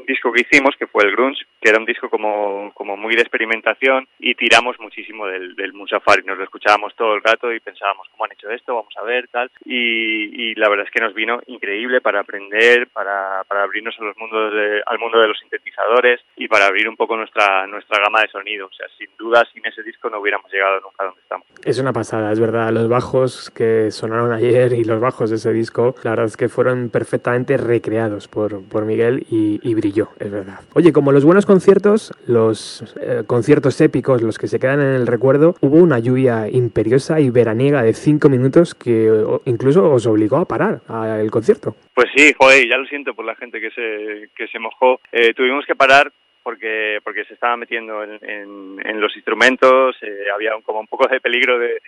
disco 0.06 0.34
que 0.34 0.42
hicimos 0.42 0.76
que 0.78 0.88
fue 0.88 1.04
el 1.06 1.12
Grunge, 1.12 1.46
que 1.62 1.70
era 1.70 1.80
un 1.80 1.86
disco 1.86 2.10
como, 2.10 2.72
como 2.74 2.98
muy 2.98 3.16
de 3.16 3.22
experimentación 3.22 4.06
y 4.20 4.36
tiramos 4.36 4.78
muchísimo 4.80 5.26
del, 5.28 5.56
del 5.56 5.74
Musafari. 5.74 6.24
Nos 6.24 6.38
lo 6.38 6.44
escuchábamos 6.44 6.94
todo 6.96 7.16
el 7.16 7.24
rato 7.24 7.54
y 7.54 7.60
pensábamos 7.60 8.08
cómo 8.10 8.26
han 8.26 8.34
hecho 8.34 8.50
esto, 8.50 8.76
vamos 8.76 8.94
a 8.98 9.04
ver, 9.04 9.28
tal. 9.30 9.50
Y, 9.66 10.52
y 10.52 10.56
la 10.56 10.70
verdad 10.70 10.86
es 10.86 10.92
que 10.92 11.02
nos 11.02 11.14
vino 11.14 11.40
increíble 11.48 12.02
para 12.02 12.22
aprender, 12.22 12.88
para, 12.88 13.44
para 13.48 13.64
abrirnos 13.64 13.96
a 14.00 14.04
los 14.04 14.18
mundos 14.18 14.54
de, 14.54 14.82
al 14.86 15.00
mundo 15.00 15.20
de 15.20 15.28
los 15.28 15.40
sintetizadores 15.40 16.22
y 16.36 16.48
para 16.48 16.66
abrir 16.66 16.90
un 16.90 16.96
poco 16.96 17.16
nuestra, 17.16 17.66
nuestra 17.68 18.00
gama 18.04 18.22
de 18.22 18.28
sonido. 18.28 18.68
O 18.68 18.74
sea, 18.74 18.88
sin 18.98 19.10
duda, 19.18 19.44
sin 19.54 19.66
ese 19.66 19.84
disco 19.84 20.10
no 20.10 20.20
hubiéramos 20.20 20.52
llegado 20.52 20.82
nunca 20.82 21.04
a 21.04 21.06
donde 21.06 21.22
estamos. 21.22 21.48
Es 21.64 21.80
una 21.80 21.94
pasada, 21.94 22.32
es 22.32 22.40
verdad. 22.40 22.72
Los 22.72 22.90
bajos 22.90 23.52
que 23.52 23.92
sonaron 23.92 24.32
ayer 24.34 24.74
y 24.74 24.84
los 24.84 25.00
bajos 25.00 25.30
de 25.30 25.38
ese 25.38 25.54
disco, 25.54 25.96
la 26.04 26.12
verdad 26.12 26.26
es 26.26 26.38
que 26.38 26.50
fueron 26.50 26.90
perfectamente 26.90 27.58
recreados 27.58 28.28
por 28.28 28.53
por, 28.62 28.86
Miguel 28.86 29.26
y, 29.30 29.74
brilló, 29.74 30.10
es 30.20 30.32
verdad. 30.32 30.60
Oye, 30.74 30.94
como 30.94 31.12
los 31.12 31.26
buenos 31.26 31.46
conciertos, 31.46 32.14
los 32.28 32.96
eh, 33.02 33.24
conciertos 33.26 33.80
épicos, 33.82 34.22
los 34.22 34.38
que 34.38 34.48
se 34.48 34.60
quedan 34.60 34.82
en 34.82 34.96
el 34.96 35.08
recuerdo, 35.08 35.56
hubo 35.62 35.78
una 35.78 36.00
lluvia 36.00 36.50
imperiosa 36.50 37.20
y 37.20 37.30
veraniega 37.30 37.84
de 37.84 37.94
cinco 37.94 38.30
minutos 38.30 38.76
que 38.76 39.10
incluso 39.46 39.92
os 39.92 40.06
obligó 40.06 40.38
a 40.38 40.46
parar 40.46 40.82
el 41.20 41.32
concierto. 41.32 41.76
Pues 41.94 42.08
sí, 42.16 42.34
joder, 42.38 42.68
ya 42.70 42.78
lo 42.78 42.86
siento 42.86 43.14
por 43.14 43.26
la 43.26 43.36
gente 43.36 43.60
que 43.60 43.72
se, 43.72 44.30
que 44.36 44.48
se 44.48 44.60
mojó. 44.60 45.00
Eh, 45.12 45.34
tuvimos 45.34 45.66
que 45.66 45.76
parar 45.76 46.12
porque 46.44 47.00
porque 47.04 47.24
se 47.26 47.34
estaba 47.34 47.56
metiendo 47.56 48.04
en, 48.04 49.00
los 49.00 49.16
instrumentos, 49.16 49.96
eh, 50.02 50.26
había 50.34 50.56
un, 50.56 50.62
como 50.62 50.80
un 50.80 50.88
poco 50.88 51.08
de 51.08 51.22
peligro 51.22 51.58
de 51.58 51.80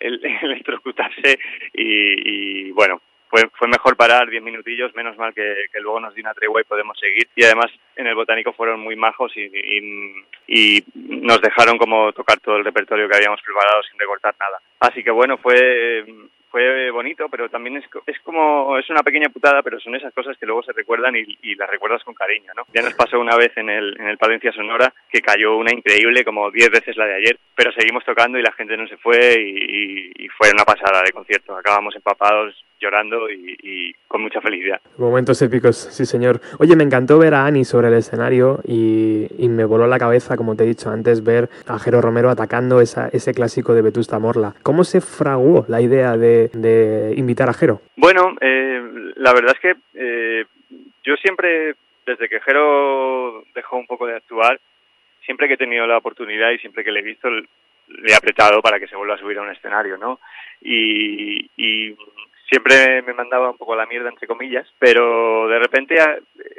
el, 0.00 0.20
electrocutarse 0.42 1.38
y 1.72 2.70
bueno, 2.72 3.00
fue, 3.32 3.48
fue 3.54 3.66
mejor 3.66 3.96
parar 3.96 4.28
diez 4.28 4.42
minutillos, 4.42 4.94
menos 4.94 5.16
mal 5.16 5.32
que, 5.32 5.64
que, 5.72 5.80
luego 5.80 5.98
nos 5.98 6.14
dio 6.14 6.22
una 6.22 6.34
tregua 6.34 6.60
y 6.60 6.64
podemos 6.64 6.98
seguir. 6.98 7.26
Y 7.34 7.44
además 7.44 7.72
en 7.96 8.06
el 8.06 8.14
Botánico 8.14 8.52
fueron 8.52 8.80
muy 8.80 8.94
majos 8.94 9.34
y, 9.34 9.40
y, 9.40 10.24
y, 10.48 10.84
nos 10.94 11.40
dejaron 11.40 11.78
como 11.78 12.12
tocar 12.12 12.38
todo 12.40 12.58
el 12.58 12.64
repertorio 12.64 13.08
que 13.08 13.16
habíamos 13.16 13.40
preparado 13.40 13.82
sin 13.84 13.98
recortar 13.98 14.34
nada. 14.38 14.60
Así 14.80 15.02
que 15.02 15.10
bueno, 15.10 15.38
fue 15.38 16.04
fue 16.50 16.90
bonito, 16.90 17.30
pero 17.30 17.48
también 17.48 17.78
es, 17.78 17.84
es 18.06 18.20
como, 18.20 18.76
es 18.76 18.90
una 18.90 19.02
pequeña 19.02 19.30
putada, 19.30 19.62
pero 19.62 19.80
son 19.80 19.94
esas 19.94 20.12
cosas 20.12 20.36
que 20.36 20.44
luego 20.44 20.62
se 20.62 20.72
recuerdan 20.72 21.16
y, 21.16 21.54
las 21.54 21.70
recuerdas 21.70 22.04
con 22.04 22.12
cariño, 22.12 22.52
¿no? 22.54 22.64
Ya 22.74 22.82
nos 22.82 22.92
pasó 22.92 23.18
una 23.18 23.34
vez 23.36 23.56
en 23.56 23.70
el, 23.70 23.98
en 23.98 24.08
el 24.08 24.18
Palencia 24.18 24.52
Sonora 24.52 24.92
que 25.08 25.22
cayó 25.22 25.56
una 25.56 25.72
increíble, 25.72 26.22
como 26.22 26.50
diez 26.50 26.68
veces 26.68 26.98
la 26.98 27.06
de 27.06 27.14
ayer, 27.14 27.38
pero 27.54 27.72
seguimos 27.72 28.04
tocando 28.04 28.38
y 28.38 28.42
la 28.42 28.52
gente 28.52 28.76
no 28.76 28.86
se 28.86 28.98
fue 28.98 29.40
y 29.40 30.28
fue 30.36 30.50
una 30.52 30.64
pasada 30.64 31.02
de 31.02 31.12
concierto. 31.12 31.56
Acabamos 31.56 31.96
empapados 31.96 32.54
llorando 32.82 33.30
y, 33.30 33.56
y, 33.62 33.94
con 34.08 34.22
mucha 34.22 34.40
felicidad. 34.40 34.80
Momentos 34.98 35.40
épicos, 35.40 35.76
sí 35.76 36.04
señor. 36.04 36.40
Oye, 36.58 36.76
me 36.76 36.84
encantó 36.84 37.18
ver 37.18 37.34
a 37.34 37.46
Ani 37.46 37.64
sobre 37.64 37.88
el 37.88 37.94
escenario 37.94 38.60
y, 38.64 39.28
y, 39.38 39.48
me 39.48 39.64
voló 39.64 39.86
la 39.86 39.98
cabeza, 39.98 40.36
como 40.36 40.56
te 40.56 40.64
he 40.64 40.66
dicho 40.66 40.90
antes, 40.90 41.24
ver 41.24 41.48
a 41.66 41.78
Jero 41.78 42.00
Romero 42.00 42.28
atacando 42.28 42.80
esa, 42.80 43.08
ese 43.08 43.32
clásico 43.32 43.72
de 43.74 43.82
Vetusta 43.82 44.18
Morla. 44.18 44.54
¿Cómo 44.62 44.84
se 44.84 45.00
fraguó 45.00 45.64
la 45.68 45.80
idea 45.80 46.16
de, 46.16 46.48
de 46.52 47.14
invitar 47.16 47.48
a 47.48 47.54
Jero? 47.54 47.80
Bueno, 47.96 48.36
eh, 48.40 48.82
la 49.16 49.32
verdad 49.32 49.54
es 49.54 49.60
que 49.60 49.74
eh, 49.94 50.44
yo 51.04 51.14
siempre 51.16 51.76
desde 52.06 52.28
que 52.28 52.40
Jero 52.40 53.44
dejó 53.54 53.76
un 53.76 53.86
poco 53.86 54.06
de 54.06 54.16
actuar, 54.16 54.60
siempre 55.24 55.48
que 55.48 55.54
he 55.54 55.58
tenido 55.58 55.86
la 55.86 55.98
oportunidad 55.98 56.50
y 56.50 56.58
siempre 56.58 56.84
que 56.84 56.90
le 56.90 57.00
he 57.00 57.04
visto, 57.04 57.30
le 57.30 57.46
he 58.12 58.14
apretado 58.14 58.60
para 58.60 58.78
que 58.80 58.88
se 58.88 58.96
vuelva 58.96 59.14
a 59.14 59.18
subir 59.18 59.38
a 59.38 59.42
un 59.42 59.50
escenario, 59.50 59.96
¿no? 59.96 60.20
Y, 60.60 61.48
y 61.56 61.96
siempre 62.52 63.00
me 63.00 63.14
mandaba 63.14 63.50
un 63.50 63.56
poco 63.56 63.74
la 63.74 63.86
mierda, 63.86 64.10
entre 64.10 64.26
comillas, 64.26 64.68
pero 64.78 65.48
de 65.48 65.58
repente 65.58 65.96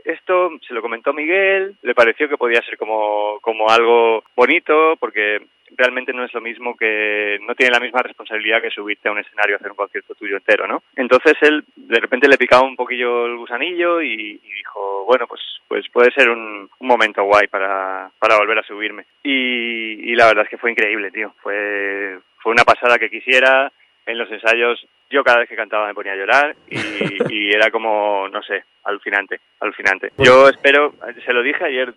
esto 0.05 0.49
se 0.67 0.73
lo 0.73 0.81
comentó 0.81 1.13
Miguel, 1.13 1.75
le 1.83 1.93
pareció 1.93 2.27
que 2.27 2.37
podía 2.37 2.63
ser 2.63 2.77
como, 2.77 3.37
como 3.41 3.69
algo 3.69 4.23
bonito, 4.35 4.95
porque 4.99 5.39
realmente 5.77 6.11
no 6.11 6.25
es 6.25 6.33
lo 6.33 6.41
mismo 6.41 6.75
que 6.75 7.37
no 7.45 7.53
tiene 7.53 7.73
la 7.73 7.79
misma 7.79 8.01
responsabilidad 8.01 8.59
que 8.59 8.71
subirte 8.71 9.07
a 9.07 9.11
un 9.11 9.19
escenario 9.19 9.55
a 9.55 9.57
hacer 9.57 9.69
un 9.69 9.77
concierto 9.77 10.15
tuyo 10.15 10.37
entero, 10.37 10.65
¿no? 10.65 10.81
Entonces 10.95 11.33
él 11.41 11.63
de 11.75 11.99
repente 11.99 12.27
le 12.27 12.37
picaba 12.37 12.63
un 12.63 12.75
poquillo 12.75 13.27
el 13.27 13.37
gusanillo 13.37 14.01
y, 14.01 14.39
dijo, 14.39 15.05
bueno, 15.05 15.27
pues 15.27 15.41
pues 15.67 15.87
puede 15.89 16.11
ser 16.11 16.29
un, 16.29 16.69
momento 16.79 17.23
guay 17.23 17.47
para, 17.47 18.09
para 18.19 18.37
volver 18.37 18.59
a 18.59 18.63
subirme. 18.63 19.05
Y, 19.23 20.11
y 20.11 20.15
la 20.15 20.27
verdad 20.27 20.43
es 20.43 20.49
que 20.49 20.57
fue 20.57 20.71
increíble, 20.71 21.11
tío. 21.11 21.33
Fue 21.41 22.19
fue 22.43 22.51
una 22.51 22.65
pasada 22.65 22.99
que 22.99 23.09
quisiera. 23.09 23.71
En 24.05 24.17
los 24.17 24.29
ensayos 24.31 24.85
yo 25.09 25.23
cada 25.23 25.39
vez 25.39 25.49
que 25.49 25.55
cantaba 25.55 25.87
me 25.87 25.93
ponía 25.93 26.13
a 26.13 26.17
llorar 26.17 26.55
y, 26.69 26.77
y 27.29 27.51
era 27.51 27.69
como, 27.71 28.27
no 28.29 28.41
sé, 28.41 28.63
alucinante, 28.83 29.39
alucinante. 29.59 30.11
Yo 30.17 30.49
espero, 30.49 30.93
se 31.25 31.33
lo 31.33 31.41
dije 31.41 31.65
ayer 31.65 31.93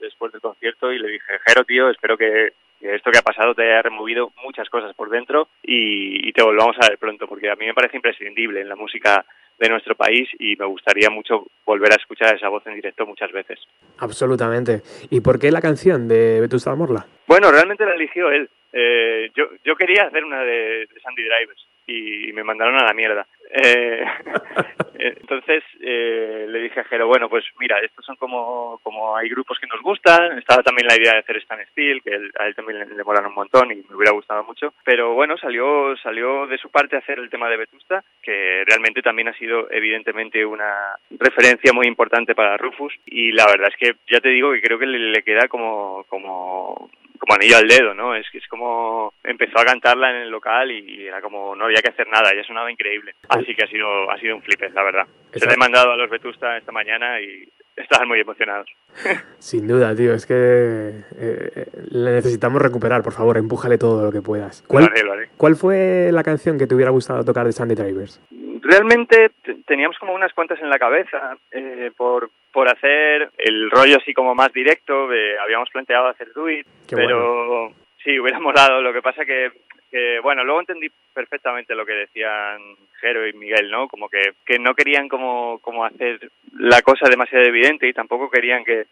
después 0.00 0.32
del 0.32 0.40
concierto 0.40 0.92
y 0.92 0.98
le 0.98 1.08
dije, 1.08 1.38
Jero, 1.46 1.64
tío, 1.64 1.90
espero 1.90 2.16
que, 2.16 2.52
esto 2.80 3.10
que 3.10 3.18
ha 3.18 3.22
pasado 3.22 3.54
te 3.54 3.62
haya 3.62 3.82
removido 3.82 4.32
muchas 4.42 4.68
cosas 4.70 4.94
por 4.94 5.10
dentro 5.10 5.48
y, 5.62 6.32
te 6.32 6.42
volvamos 6.42 6.76
a 6.80 6.88
ver 6.88 6.98
pronto, 6.98 7.26
porque 7.26 7.50
a 7.50 7.56
mí 7.56 7.66
me 7.66 7.74
parece 7.74 7.96
imprescindible 7.96 8.60
en 8.60 8.68
la 8.68 8.76
música 8.76 9.24
de 9.60 9.68
nuestro 9.68 9.94
país 9.94 10.28
y 10.38 10.56
me 10.56 10.64
gustaría 10.64 11.10
mucho 11.10 11.46
volver 11.66 11.92
a 11.92 11.96
escuchar 11.96 12.34
esa 12.34 12.48
voz 12.48 12.66
en 12.66 12.74
directo 12.74 13.06
muchas 13.06 13.30
veces. 13.30 13.60
Absolutamente. 13.98 14.80
¿Y 15.10 15.20
por 15.20 15.38
qué 15.38 15.50
la 15.50 15.60
canción 15.60 16.08
de 16.08 16.40
Vetusta 16.40 16.74
Morla? 16.74 17.06
Bueno, 17.26 17.52
realmente 17.52 17.84
la 17.84 17.94
eligió 17.94 18.30
él. 18.30 18.48
Eh, 18.72 19.30
yo, 19.36 19.44
yo 19.64 19.76
quería 19.76 20.04
hacer 20.04 20.24
una 20.24 20.42
de, 20.42 20.86
de 20.86 21.00
Sandy 21.02 21.22
Drivers 21.22 21.66
y 21.86 22.32
me 22.32 22.44
mandaron 22.44 22.76
a 22.76 22.84
la 22.84 22.94
mierda. 22.94 23.26
Eh, 25.02 25.14
entonces 25.16 25.64
eh, 25.80 26.46
le 26.46 26.58
dije 26.60 26.80
a 26.80 26.84
Jero, 26.84 27.06
bueno, 27.06 27.30
pues 27.30 27.44
mira, 27.58 27.78
estos 27.80 28.04
son 28.04 28.16
como, 28.16 28.78
como 28.82 29.16
hay 29.16 29.30
grupos 29.30 29.58
que 29.58 29.66
nos 29.66 29.80
gustan, 29.80 30.38
estaba 30.38 30.62
también 30.62 30.86
la 30.86 30.96
idea 30.96 31.14
de 31.14 31.20
hacer 31.20 31.38
Stan 31.38 31.58
Steel, 31.70 32.02
que 32.02 32.14
a 32.38 32.46
él 32.46 32.54
también 32.54 32.80
le, 32.80 32.86
le 32.86 33.02
un 33.02 33.34
montón 33.34 33.72
y 33.72 33.76
me 33.76 33.96
hubiera 33.96 34.12
gustado 34.12 34.44
mucho, 34.44 34.74
pero 34.84 35.14
bueno, 35.14 35.38
salió, 35.38 35.96
salió 35.96 36.46
de 36.46 36.58
su 36.58 36.70
parte 36.70 36.96
hacer 36.98 37.18
el 37.18 37.30
tema 37.30 37.48
de 37.48 37.56
Vetusta, 37.56 38.04
que 38.22 38.62
realmente 38.66 39.02
también 39.02 39.28
ha 39.28 39.34
sido 39.34 39.70
evidentemente 39.70 40.44
una 40.44 40.96
referencia 41.18 41.72
muy 41.72 41.86
importante 41.86 42.34
para 42.34 42.56
Rufus. 42.56 42.92
Y 43.06 43.32
la 43.32 43.46
verdad 43.46 43.68
es 43.70 43.76
que 43.76 43.96
ya 44.12 44.20
te 44.20 44.28
digo 44.28 44.52
que 44.52 44.60
creo 44.60 44.78
que 44.78 44.86
le, 44.86 44.98
le 44.98 45.22
queda 45.22 45.48
como, 45.48 46.04
como 46.08 46.90
como 47.20 47.34
anillo 47.34 47.58
al 47.58 47.68
dedo, 47.68 47.94
¿no? 47.94 48.16
Es 48.16 48.26
que 48.30 48.38
es 48.38 48.48
como 48.48 49.12
empezó 49.22 49.60
a 49.60 49.64
cantarla 49.64 50.10
en 50.10 50.22
el 50.22 50.30
local 50.30 50.70
y 50.70 51.06
era 51.06 51.20
como 51.20 51.54
no 51.54 51.66
había 51.66 51.82
que 51.82 51.90
hacer 51.90 52.08
nada, 52.08 52.34
ya 52.34 52.42
sonaba 52.44 52.72
increíble. 52.72 53.14
Así 53.28 53.54
que 53.54 53.64
ha 53.64 53.68
sido 53.68 54.10
ha 54.10 54.18
sido 54.18 54.34
un 54.34 54.42
flip, 54.42 54.60
la 54.74 54.82
verdad. 54.82 55.06
Se 55.32 55.46
le 55.46 55.54
he 55.54 55.56
mandado 55.56 55.92
a 55.92 55.96
los 55.96 56.10
Vetusta 56.10 56.56
esta 56.56 56.72
mañana 56.72 57.20
y 57.20 57.46
estaban 57.76 58.08
muy 58.08 58.20
emocionados. 58.20 58.68
Sin 59.38 59.66
duda, 59.66 59.94
tío, 59.94 60.14
es 60.14 60.26
que 60.26 60.34
eh, 60.34 61.66
le 61.90 62.12
necesitamos 62.12 62.60
recuperar, 62.60 63.02
por 63.02 63.12
favor, 63.12 63.36
empújale 63.36 63.78
todo 63.78 64.04
lo 64.04 64.12
que 64.12 64.22
puedas. 64.22 64.62
¿Cuál, 64.66 64.90
¿Cuál 65.36 65.56
fue 65.56 66.10
la 66.12 66.22
canción 66.22 66.58
que 66.58 66.66
te 66.66 66.74
hubiera 66.74 66.90
gustado 66.90 67.24
tocar 67.24 67.46
de 67.46 67.52
Sandy 67.52 67.74
Drivers? 67.74 68.20
Realmente 68.62 69.30
teníamos 69.66 69.98
como 69.98 70.12
unas 70.12 70.32
cuantas 70.32 70.60
en 70.60 70.68
la 70.68 70.78
cabeza 70.78 71.36
eh, 71.50 71.90
por, 71.96 72.30
por 72.52 72.68
hacer 72.68 73.30
el 73.38 73.70
rollo 73.70 73.96
así 73.96 74.12
como 74.12 74.34
más 74.34 74.52
directo, 74.52 75.08
habíamos 75.42 75.70
planteado 75.70 76.08
hacer 76.08 76.32
Do 76.32 76.46
pero 76.88 77.72
sí, 78.02 78.18
hubiera 78.18 78.38
molado, 78.40 78.80
lo 78.82 78.92
que 78.92 79.02
pasa 79.02 79.24
que, 79.24 79.50
que, 79.90 80.20
bueno, 80.20 80.44
luego 80.44 80.60
entendí 80.60 80.90
perfectamente 81.12 81.74
lo 81.74 81.86
que 81.86 81.92
decían 81.92 82.60
Jero 83.00 83.26
y 83.26 83.32
Miguel, 83.32 83.70
¿no? 83.70 83.88
Como 83.88 84.08
que, 84.08 84.34
que 84.44 84.58
no 84.58 84.74
querían 84.74 85.08
como, 85.08 85.58
como 85.60 85.84
hacer 85.84 86.30
la 86.58 86.82
cosa 86.82 87.08
demasiado 87.08 87.44
evidente 87.44 87.88
y 87.88 87.92
tampoco 87.92 88.30
querían 88.30 88.64
que, 88.64 88.86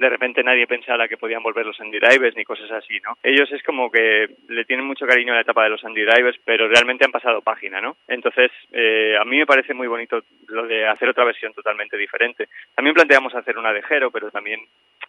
de 0.00 0.08
repente 0.08 0.42
nadie 0.42 0.66
pensara 0.66 1.06
que 1.06 1.18
podían 1.18 1.42
volver 1.42 1.66
los 1.66 1.78
Andy 1.78 1.98
Drivers 1.98 2.34
ni 2.34 2.42
cosas 2.42 2.70
así, 2.70 2.98
¿no? 3.04 3.18
Ellos 3.22 3.52
es 3.52 3.62
como 3.62 3.90
que 3.90 4.30
le 4.48 4.64
tienen 4.64 4.86
mucho 4.86 5.06
cariño 5.06 5.32
a 5.32 5.36
la 5.36 5.42
etapa 5.42 5.64
de 5.64 5.68
los 5.68 5.84
Andy 5.84 6.02
Drivers, 6.02 6.40
pero 6.42 6.68
realmente 6.68 7.04
han 7.04 7.12
pasado 7.12 7.42
página, 7.42 7.82
¿no? 7.82 7.98
Entonces, 8.08 8.50
eh, 8.72 9.14
a 9.20 9.24
mí 9.26 9.36
me 9.36 9.44
parece 9.44 9.74
muy 9.74 9.88
bonito 9.88 10.22
lo 10.48 10.66
de 10.66 10.88
hacer 10.88 11.10
otra 11.10 11.24
versión 11.24 11.52
totalmente 11.52 11.98
diferente. 11.98 12.48
También 12.74 12.94
planteamos 12.94 13.34
hacer 13.34 13.58
una 13.58 13.74
de 13.74 13.82
Jero, 13.82 14.10
pero 14.10 14.30
también 14.30 14.60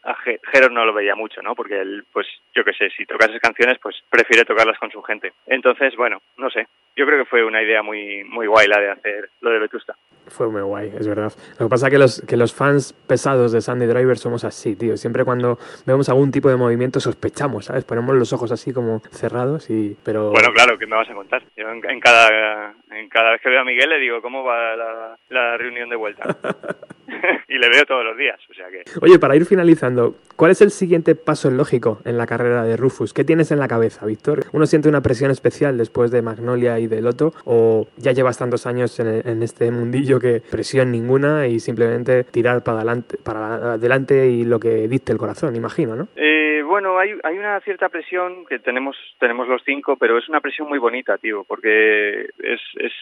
a 0.03 0.13
Jero 0.15 0.69
no 0.69 0.83
lo 0.83 0.93
veía 0.93 1.15
mucho, 1.15 1.41
¿no? 1.41 1.55
Porque 1.55 1.79
él, 1.79 2.03
pues, 2.12 2.27
yo 2.53 2.65
qué 2.65 2.74
sé, 2.74 2.89
si 2.89 3.05
tocas 3.05 3.29
esas 3.29 3.39
canciones, 3.39 3.79
pues 3.81 3.95
prefiere 4.10 4.43
tocarlas 4.43 4.77
con 4.77 4.91
su 4.91 5.01
gente. 5.03 5.31
Entonces, 5.48 5.95
bueno, 5.95 6.21
no 6.38 6.50
sé. 6.50 6.67
Yo 6.98 7.05
creo 7.05 7.17
que 7.17 7.29
fue 7.29 7.45
una 7.45 7.63
idea 7.63 7.81
muy 7.81 8.25
muy 8.25 8.48
guay 8.48 8.67
la 8.67 8.81
de 8.81 8.89
hacer 8.89 9.29
lo 9.39 9.51
de 9.51 9.60
Vetusta. 9.60 9.95
Fue 10.27 10.50
muy 10.50 10.62
guay, 10.62 10.91
es 10.98 11.07
verdad. 11.07 11.31
Lo 11.60 11.65
que 11.65 11.69
pasa 11.69 11.88
es 11.88 11.91
que 11.91 11.98
los, 11.98 12.21
que 12.27 12.38
los 12.38 12.53
fans 12.53 12.93
pesados 12.93 13.51
de 13.51 13.62
Sandy 13.62 13.86
Driver 13.86 14.17
somos 14.17 14.43
así, 14.43 14.75
tío. 14.81 14.97
Siempre 14.97 15.23
cuando 15.23 15.57
vemos 15.85 16.09
algún 16.09 16.31
tipo 16.31 16.50
de 16.50 16.57
movimiento 16.57 17.00
sospechamos, 17.00 17.65
¿sabes? 17.65 17.85
Ponemos 17.85 18.15
los 18.15 18.33
ojos 18.33 18.51
así 18.51 18.73
como 18.73 19.00
cerrados 19.11 19.69
y... 19.69 19.95
pero 20.03 20.31
Bueno, 20.31 20.51
claro, 20.53 20.77
¿qué 20.77 20.88
me 20.88 20.95
vas 20.95 21.09
a 21.09 21.13
contar? 21.13 21.43
Yo 21.55 21.69
en, 21.69 22.00
cada, 22.00 22.73
en 22.89 23.07
cada 23.09 23.31
vez 23.31 23.41
que 23.41 23.50
veo 23.50 23.61
a 23.61 23.63
Miguel 23.63 23.89
le 23.89 24.00
digo, 24.00 24.21
¿cómo 24.21 24.43
va 24.43 24.75
la, 24.75 25.17
la 25.29 25.57
reunión 25.57 25.88
de 25.89 25.95
vuelta? 25.95 26.23
y 27.47 27.57
le 27.57 27.69
veo 27.69 27.85
todos 27.85 28.03
los 28.03 28.17
días, 28.17 28.39
o 28.49 28.53
sea 28.53 28.67
que... 28.69 28.83
Oye, 29.01 29.19
para 29.19 29.35
ir 29.35 29.45
finalizando, 29.45 30.15
¿cuál 30.35 30.51
es 30.51 30.61
el 30.61 30.71
siguiente 30.71 31.15
paso 31.15 31.49
lógico 31.51 31.99
en 32.05 32.17
la 32.17 32.27
carrera 32.27 32.63
de 32.63 32.77
Rufus? 32.77 33.13
¿Qué 33.13 33.23
tienes 33.23 33.51
en 33.51 33.59
la 33.59 33.67
cabeza, 33.67 34.05
Víctor? 34.05 34.45
¿Uno 34.53 34.65
siente 34.65 34.89
una 34.89 35.01
presión 35.01 35.31
especial 35.31 35.77
después 35.77 36.11
de 36.11 36.21
Magnolia 36.21 36.79
y 36.79 36.87
de 36.87 37.01
Loto? 37.01 37.33
¿O 37.45 37.87
ya 37.97 38.11
llevas 38.11 38.37
tantos 38.37 38.65
años 38.65 38.99
en, 38.99 39.27
en 39.27 39.43
este 39.43 39.71
mundillo 39.71 40.19
que 40.19 40.41
presión 40.49 40.91
ninguna 40.91 41.47
y 41.47 41.59
simplemente 41.59 42.23
tirar 42.23 42.63
para 42.63 42.77
adelante, 42.77 43.17
para 43.23 43.73
adelante 43.73 44.27
y 44.27 44.45
lo 44.45 44.59
que 44.59 44.87
dicte 44.87 45.11
el 45.11 45.17
corazón, 45.17 45.55
imagino, 45.55 45.95
¿no? 45.95 46.07
Eh, 46.15 46.61
bueno, 46.65 46.97
hay, 46.97 47.11
hay 47.23 47.37
una 47.37 47.59
cierta 47.61 47.89
presión 47.89 48.45
que 48.45 48.59
tenemos, 48.59 48.95
tenemos 49.19 49.47
los 49.47 49.61
cinco, 49.65 49.97
pero 49.97 50.17
es 50.17 50.27
una 50.29 50.41
presión 50.41 50.67
muy 50.67 50.79
bonita, 50.79 51.17
tío, 51.17 51.43
porque 51.47 52.29
es, 52.39 52.61
es 52.77 52.93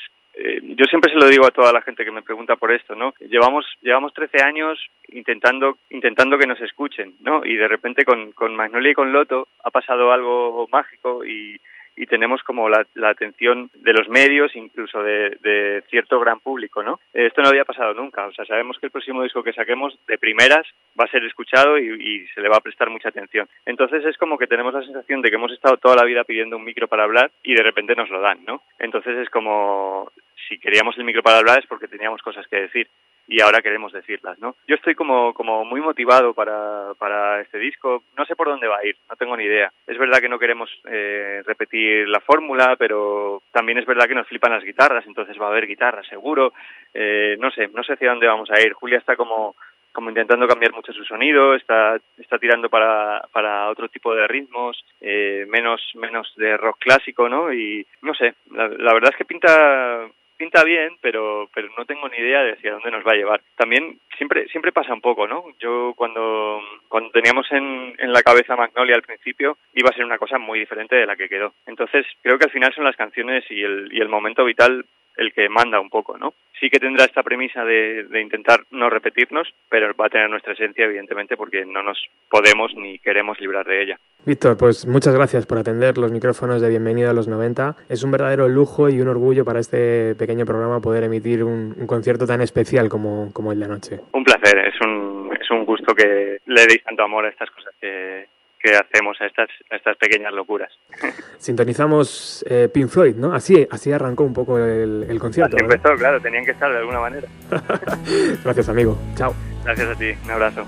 eh, 0.42 0.62
yo 0.64 0.86
siempre 0.86 1.12
se 1.12 1.20
lo 1.20 1.28
digo 1.28 1.46
a 1.46 1.52
toda 1.52 1.74
la 1.74 1.82
gente 1.82 2.06
que 2.06 2.12
me 2.12 2.22
pregunta 2.22 2.56
por 2.56 2.72
esto, 2.72 2.96
¿no? 2.96 3.14
Llevamos 3.20 3.66
llevamos 3.82 4.14
13 4.14 4.42
años 4.42 4.80
intentando 5.10 5.78
intentando 5.90 6.38
que 6.38 6.48
nos 6.48 6.62
escuchen, 6.62 7.16
¿no? 7.20 7.46
Y 7.46 7.58
de 7.58 7.68
repente 7.68 8.06
con 8.06 8.32
con 8.32 8.56
Magnolia 8.56 8.92
y 8.92 8.96
con 8.96 9.12
Loto 9.12 9.50
ha 9.64 9.70
pasado 9.70 10.14
algo 10.14 10.68
mágico 10.72 11.26
y 11.26 11.60
y 12.00 12.06
tenemos 12.06 12.42
como 12.44 12.70
la, 12.70 12.86
atención 13.04 13.70
de 13.74 13.92
los 13.92 14.08
medios, 14.08 14.56
incluso 14.56 15.04
de, 15.04 15.84
cierto 15.90 16.18
gran 16.22 16.40
público, 16.40 16.82
¿no? 16.82 17.02
Esto 17.14 17.42
no 17.42 17.50
había 17.50 17.66
pasado 17.66 17.94
nunca, 17.94 18.26
o 18.26 18.32
sea, 18.32 18.46
sabemos 18.46 18.80
que 18.80 18.86
el 18.86 18.92
próximo 18.92 19.22
disco 19.22 19.44
que 19.44 19.52
saquemos 19.52 20.00
de 20.08 20.18
primeras 20.18 20.66
va 20.98 21.04
a 21.04 21.12
ser 21.12 21.26
escuchado 21.26 21.78
y, 21.78 21.90
y, 21.90 22.28
se 22.28 22.40
le 22.40 22.48
va 22.48 22.56
a 22.56 22.62
prestar 22.62 22.90
mucha 22.90 23.10
atención. 23.10 23.50
Entonces 23.66 24.06
es 24.06 24.18
como 24.18 24.38
que 24.38 24.48
tenemos 24.48 24.74
la 24.74 24.82
sensación 24.82 25.22
de 25.22 25.30
que 25.30 25.36
hemos 25.36 25.52
estado 25.52 25.76
toda 25.76 25.98
la 25.98 26.06
vida 26.06 26.24
pidiendo 26.24 26.56
un 26.56 26.64
micro 26.64 26.88
para 26.88 27.04
hablar 27.04 27.32
y 27.44 27.54
de 27.54 27.64
repente 27.64 27.96
nos 27.96 28.10
lo 28.10 28.22
dan, 28.22 28.46
¿no? 28.46 28.62
Entonces 28.80 29.18
es 29.18 29.30
como 29.30 30.10
si 30.50 30.60
queríamos 30.60 30.98
el 30.98 31.06
micro 31.06 31.24
para 31.24 31.38
hablar 31.38 31.60
es 31.60 31.68
porque 31.68 31.88
teníamos 31.88 32.22
cosas 32.22 32.46
que 32.48 32.62
decir 32.62 32.90
y 33.30 33.42
ahora 33.42 33.62
queremos 33.62 33.94
decirlas, 33.94 34.40
¿no? 34.40 34.56
Yo 34.68 34.76
estoy 34.76 34.96
como, 34.96 35.36
como 35.36 35.64
muy 35.64 35.82
motivado 35.82 36.34
para, 36.34 36.94
para 36.98 37.42
este 37.42 37.60
disco, 37.60 38.02
no 38.18 38.26
sé 38.26 38.36
por 38.36 38.48
dónde 38.48 38.68
va 38.68 38.80
a 38.80 38.86
ir, 38.86 38.98
no 39.08 39.16
tengo 39.16 39.38
ni 39.38 39.44
idea. 39.44 39.72
Es 39.86 40.00
verdad 40.00 40.20
que 40.20 40.28
no 40.28 40.40
queremos 40.40 40.70
eh, 40.86 41.44
repetir 41.46 42.10
la 42.10 42.22
fórmula, 42.22 42.76
pero 42.78 43.44
también 43.52 43.78
es 43.78 43.86
verdad 43.86 44.08
que 44.08 44.16
nos 44.16 44.28
flipan 44.28 44.52
las 44.52 44.64
guitarras, 44.64 45.06
entonces 45.06 45.40
va 45.40 45.46
a 45.46 45.50
haber 45.50 45.68
guitarras 45.68 46.08
seguro, 46.08 46.54
eh, 46.92 47.38
no 47.40 47.52
sé, 47.52 47.68
no 47.68 47.84
sé 47.84 47.94
hacia 47.94 48.10
dónde 48.10 48.26
vamos 48.26 48.50
a 48.50 48.60
ir. 48.60 48.74
Julia 48.74 48.98
está 48.98 49.16
como 49.16 49.56
como 49.92 50.10
intentando 50.10 50.48
cambiar 50.48 50.72
mucho 50.72 50.94
su 50.94 51.04
sonido, 51.04 51.56
está, 51.56 52.00
está 52.18 52.38
tirando 52.38 52.70
para, 52.70 53.22
para 53.34 53.70
otro 53.70 53.90
tipo 53.90 54.14
de 54.14 54.28
ritmos, 54.28 54.86
eh, 55.02 55.46
menos, 55.50 55.82
menos 55.96 56.32
de 56.38 56.56
rock 56.58 56.78
clásico, 56.80 57.28
¿no? 57.28 57.52
Y 57.52 57.86
no 58.04 58.14
sé, 58.14 58.36
la, 58.52 58.68
la 58.68 58.94
verdad 58.94 59.10
es 59.12 59.18
que 59.18 59.26
pinta 59.26 60.08
pinta 60.40 60.64
bien, 60.64 60.98
pero 61.02 61.50
pero 61.54 61.68
no 61.78 61.86
tengo 61.86 62.08
ni 62.08 62.18
idea 62.18 62.42
de 62.42 62.54
hacia 62.54 62.72
dónde 62.72 62.92
nos 62.92 63.06
va 63.06 63.12
a 63.12 63.16
llevar. 63.16 63.42
También 63.58 64.00
siempre 64.18 64.48
siempre 64.48 64.72
pasa 64.72 64.94
un 64.94 65.02
poco, 65.02 65.28
¿no? 65.28 65.44
Yo 65.60 65.94
cuando 65.96 66.62
cuando 66.88 67.12
teníamos 67.12 67.46
en, 67.52 67.94
en 68.00 68.14
la 68.14 68.24
cabeza 68.24 68.56
Magnolia 68.56 68.96
al 68.96 69.04
principio 69.04 69.58
iba 69.74 69.90
a 69.90 69.94
ser 69.94 70.06
una 70.06 70.18
cosa 70.18 70.40
muy 70.40 70.60
diferente 70.60 70.96
de 70.96 71.06
la 71.06 71.18
que 71.18 71.30
quedó. 71.30 71.54
Entonces 71.68 72.06
creo 72.24 72.40
que 72.40 72.46
al 72.46 72.52
final 72.52 72.74
son 72.74 72.86
las 72.86 72.96
canciones 72.96 73.44
y 73.52 73.62
el 73.62 73.90
y 73.92 74.00
el 74.00 74.10
momento 74.10 74.46
vital 74.46 74.86
el 75.18 75.34
que 75.34 75.50
manda 75.50 75.80
un 75.82 75.90
poco, 75.90 76.18
¿no? 76.18 76.34
Sí 76.60 76.70
que 76.70 76.80
tendrá 76.80 77.06
esta 77.06 77.24
premisa 77.24 77.64
de, 77.64 78.04
de 78.04 78.22
intentar 78.22 78.62
no 78.72 78.90
repetirnos, 78.90 79.48
pero 79.70 79.94
va 79.96 80.08
a 80.08 80.10
tener 80.10 80.30
nuestra 80.30 80.54
esencia, 80.54 80.86
evidentemente, 80.86 81.38
porque 81.38 81.66
no 81.66 81.84
nos 81.84 81.98
podemos 82.30 82.74
ni 82.76 83.00
queremos 83.00 83.40
librar 83.40 83.66
de 83.66 83.84
ella. 83.84 84.00
Víctor, 84.26 84.58
pues 84.58 84.86
muchas 84.86 85.16
gracias 85.16 85.46
por 85.46 85.58
atender 85.58 85.98
los 85.98 86.12
micrófonos 86.12 86.62
de 86.62 86.70
Bienvenido 86.70 87.10
a 87.10 87.14
los 87.14 87.28
90. 87.28 87.76
Es 87.88 88.04
un 88.04 88.12
verdadero 88.12 88.50
lujo 88.50 88.90
y 88.90 89.00
un 89.00 89.08
orgullo 89.08 89.46
para 89.46 89.60
este 89.60 90.16
pequeño 90.16 90.46
programa 90.46 90.82
poder 90.82 91.04
emitir 91.06 91.44
un, 91.44 91.74
un 91.78 91.88
concierto 91.88 92.28
tan 92.28 92.42
especial 92.42 92.90
como, 92.90 93.32
como 93.34 93.52
el 93.52 93.60
de 93.60 93.66
anoche. 93.66 94.00
Un 94.12 94.24
placer, 94.24 94.60
es 94.60 94.80
un, 94.82 95.32
es 95.40 95.50
un 95.50 95.66
gusto 95.66 95.96
que 95.96 96.40
le 96.46 96.66
deis 96.68 96.84
tanto 96.84 97.04
amor 97.04 97.26
a 97.26 97.30
estas 97.30 97.50
cosas 97.52 97.74
que, 97.80 98.26
que 98.60 98.76
hacemos 98.76 99.20
a 99.22 99.26
estas, 99.26 99.50
a 99.72 99.76
estas 99.76 99.98
pequeñas 99.98 100.34
locuras. 100.34 100.72
Sintonizamos 101.38 102.46
eh, 102.50 102.70
Pink 102.74 102.90
Floyd, 102.90 103.16
¿no? 103.16 103.34
Así, 103.34 103.68
así 103.72 103.92
arrancó 103.92 104.24
un 104.24 104.34
poco 104.34 104.58
el, 104.58 105.06
el 105.10 105.20
concierto. 105.20 105.56
Así 105.56 105.64
empezó, 105.64 105.96
claro, 105.96 106.20
tenían 106.20 106.46
que 106.46 106.52
estar 106.52 106.72
de 106.72 106.80
alguna 106.80 107.00
manera. 107.00 107.28
Gracias, 108.44 108.70
amigo. 108.70 108.98
Chao. 109.16 109.34
Gracias 109.64 109.90
a 109.90 109.96
ti, 109.96 110.14
un 110.26 110.32
abrazo. 110.32 110.66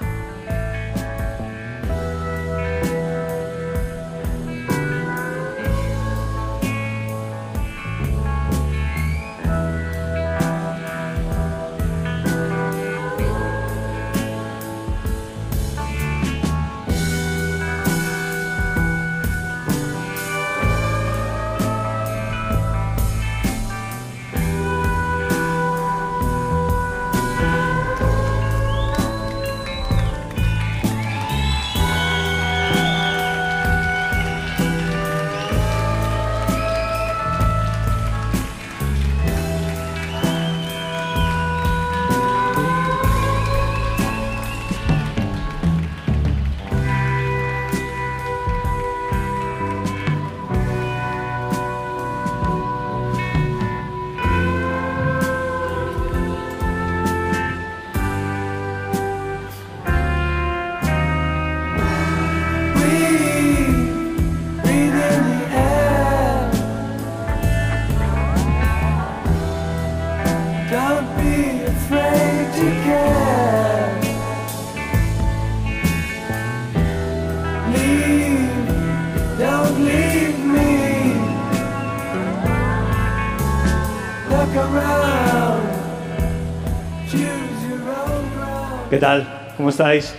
Tal? 89.01 89.53
¿Cómo 89.58 89.70
estáis? 89.70 90.13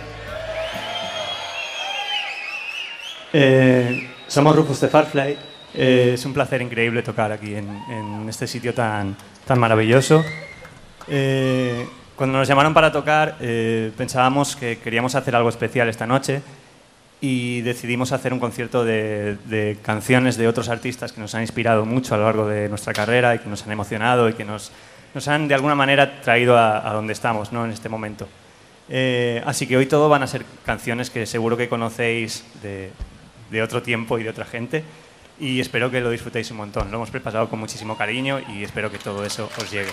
Eh, 3.31 4.09
somos 4.27 4.53
Rufus 4.53 4.81
de 4.81 4.89
Farfly. 4.89 5.37
Eh, 5.73 6.11
es 6.15 6.25
un 6.25 6.33
placer 6.33 6.61
increíble 6.61 7.01
tocar 7.01 7.31
aquí 7.31 7.55
en, 7.55 8.27
este 8.27 8.45
sitio 8.45 8.73
tan, 8.73 9.15
maravilloso. 9.55 10.21
Eh, 11.07 11.87
cuando 12.17 12.37
nos 12.37 12.47
llamaron 12.47 12.73
para 12.73 12.91
tocar, 12.91 13.37
eh, 13.39 13.93
pensábamos 13.95 14.57
que 14.57 14.77
queríamos 14.79 15.15
hacer 15.15 15.33
algo 15.33 15.47
especial 15.47 15.87
esta 15.87 16.05
noche 16.05 16.41
y 17.21 17.61
decidimos 17.61 18.11
hacer 18.11 18.33
un 18.33 18.39
concierto 18.39 18.83
de, 18.83 19.77
canciones 19.81 20.35
de 20.35 20.49
otros 20.49 20.67
artistas 20.67 21.13
que 21.13 21.21
nos 21.21 21.33
han 21.35 21.41
inspirado 21.41 21.85
mucho 21.85 22.15
a 22.15 22.17
lo 22.17 22.25
largo 22.25 22.47
de 22.49 22.67
nuestra 22.67 22.91
carrera 22.91 23.33
y 23.33 23.39
que 23.39 23.47
nos 23.47 23.63
han 23.63 23.71
emocionado 23.71 24.27
y 24.27 24.33
que 24.33 24.43
nos, 24.43 24.73
nos 25.13 25.25
han 25.29 25.47
de 25.47 25.55
alguna 25.55 25.73
manera 25.73 26.19
traído 26.19 26.57
a, 26.57 26.85
a 26.85 26.91
donde 26.91 27.13
estamos 27.13 27.53
¿no? 27.53 27.63
en 27.63 27.71
este 27.71 27.87
momento. 27.87 28.27
Eh, 28.89 29.41
así 29.45 29.67
que 29.67 29.77
hoy 29.77 29.85
todo 29.85 30.09
van 30.09 30.23
a 30.23 30.27
ser 30.27 30.45
canciones 30.65 31.09
que 31.09 31.25
seguro 31.25 31.55
que 31.57 31.69
conocéis 31.69 32.43
de, 32.61 32.91
de 33.49 33.61
otro 33.61 33.81
tiempo 33.81 34.19
y 34.19 34.23
de 34.23 34.29
otra 34.29 34.45
gente 34.45 34.83
y 35.39 35.59
espero 35.59 35.89
que 35.89 36.01
lo 36.01 36.09
disfrutéis 36.09 36.51
un 36.51 36.57
montón. 36.57 36.91
Lo 36.91 36.97
hemos 36.97 37.09
preparado 37.09 37.49
con 37.49 37.59
muchísimo 37.59 37.97
cariño 37.97 38.39
y 38.49 38.63
espero 38.63 38.91
que 38.91 38.97
todo 38.97 39.25
eso 39.25 39.49
os 39.57 39.71
llegue. 39.71 39.91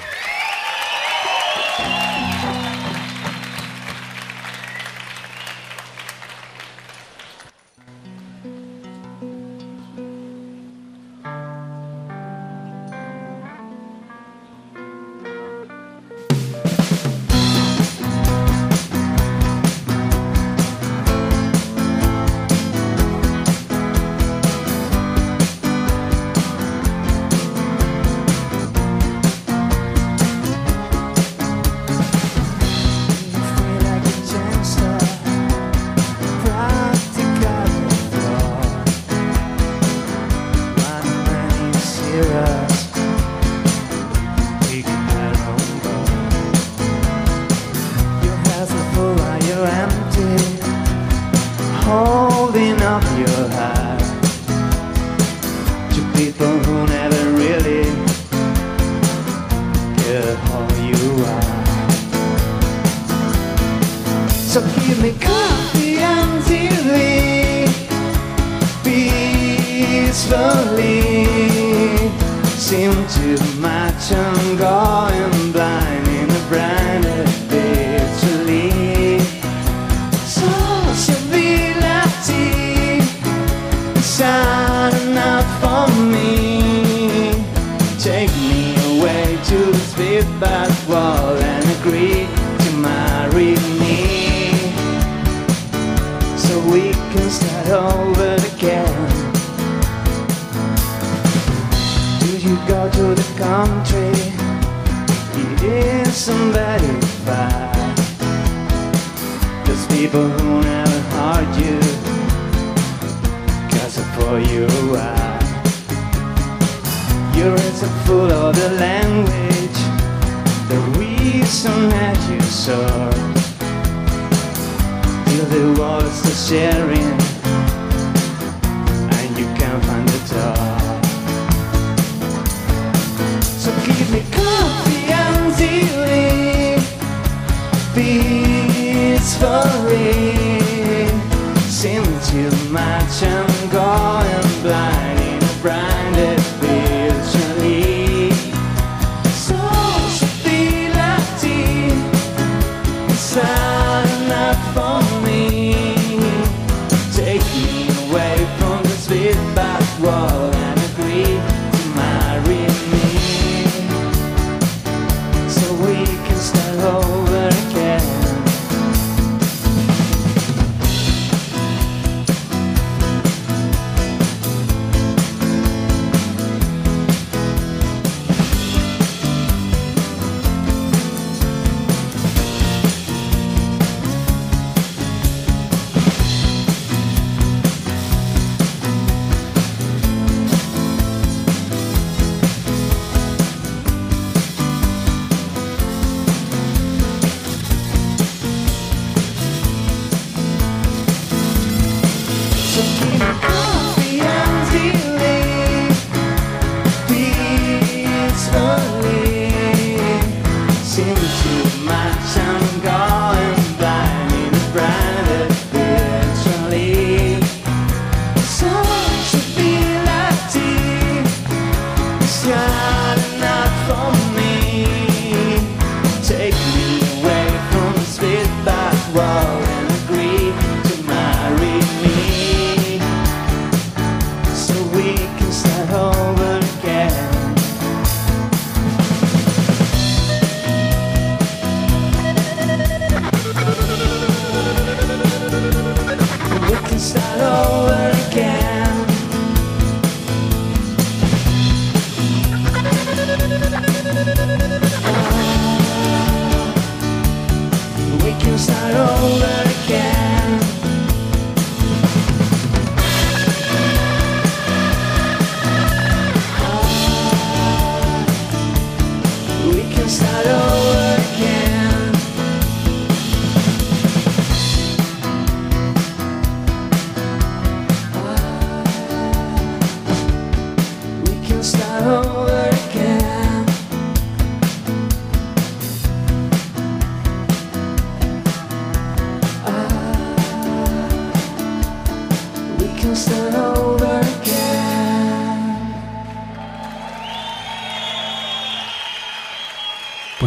imagine 142.52 143.70
going 143.70 144.62
blind. 144.62 145.29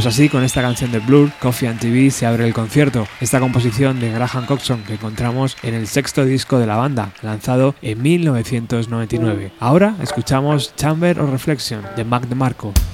Así, 0.06 0.28
con 0.28 0.44
esta 0.44 0.62
canción 0.62 0.92
de 0.92 1.00
Blur, 1.00 1.32
Coffee 1.40 1.70
and 1.70 1.80
TV 1.80 2.12
se 2.12 2.26
abre 2.26 2.46
el 2.46 2.54
concierto. 2.54 3.08
Esta 3.22 3.40
composición 3.40 4.02
de 4.02 4.12
Graham 4.12 4.46
Coxon 4.46 4.84
que 4.84 4.96
encontramos 4.96 5.56
en 5.64 5.74
el 5.76 5.88
sexto 5.88 6.26
disco 6.26 6.60
de 6.60 6.68
la 6.68 6.76
banda, 6.76 7.14
lanzado 7.22 7.74
en 7.82 8.02
1999. 8.02 9.54
Ahora 9.60 9.96
escuchamos 10.02 10.76
Chamber 10.76 11.22
of 11.22 11.32
Reflection 11.32 11.84
de 11.96 12.04
Mac 12.04 12.28
DeMarco. 12.28 12.74
Marco. 12.74 12.93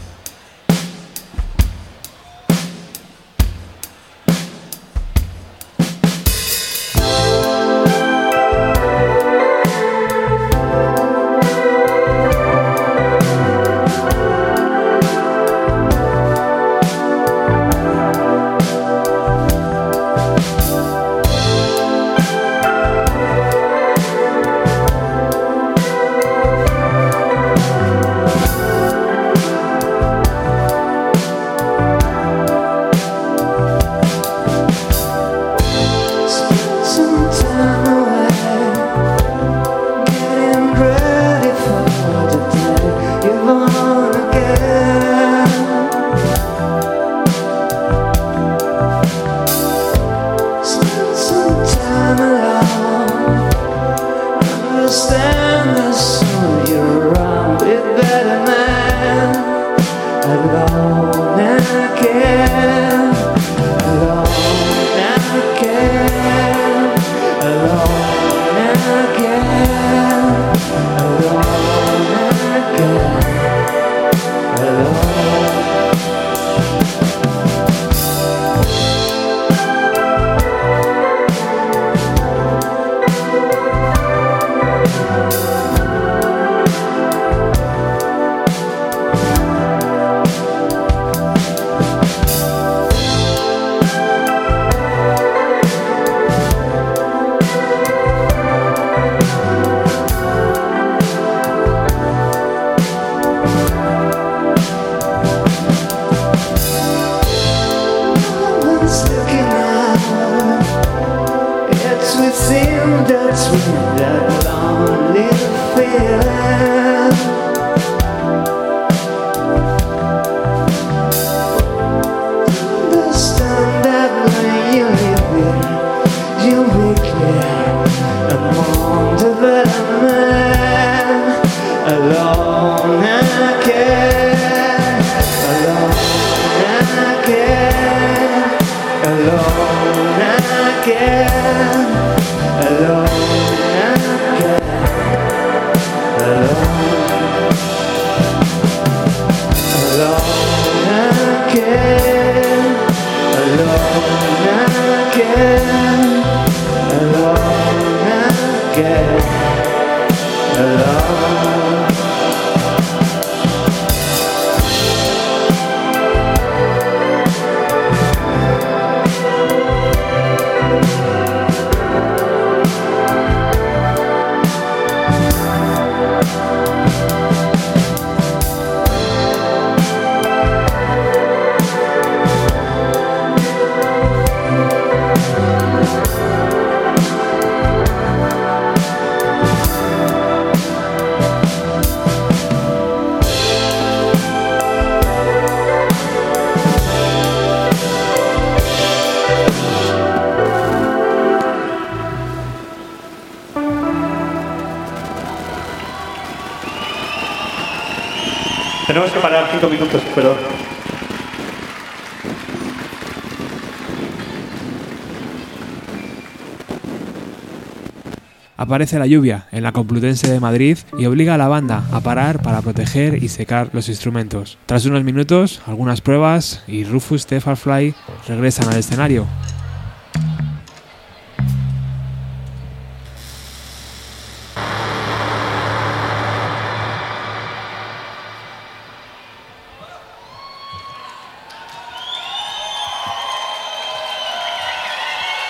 Aparece 218.70 219.00
la 219.00 219.08
lluvia 219.08 219.48
en 219.52 219.64
la 219.64 219.72
Complutense 219.72 220.32
de 220.32 220.40
Madrid 220.40 220.78
y 220.96 221.08
obliga 221.08 221.34
a 221.34 221.38
la 221.40 221.48
banda 221.48 221.86
a 221.92 222.02
parar 222.02 222.44
para 222.44 222.62
proteger 222.62 223.24
y 223.24 223.28
secar 223.28 223.72
los 223.74 223.90
instrumentos. 223.90 224.60
Tras 224.68 224.86
unos 224.86 225.04
minutos, 225.04 225.60
algunas 225.66 226.02
pruebas 226.02 226.64
y 226.68 226.84
Rufus 226.84 227.26
de 227.26 227.42
Farfly 227.42 227.96
regresan 228.28 228.70
al 228.70 228.78
escenario. 228.78 229.26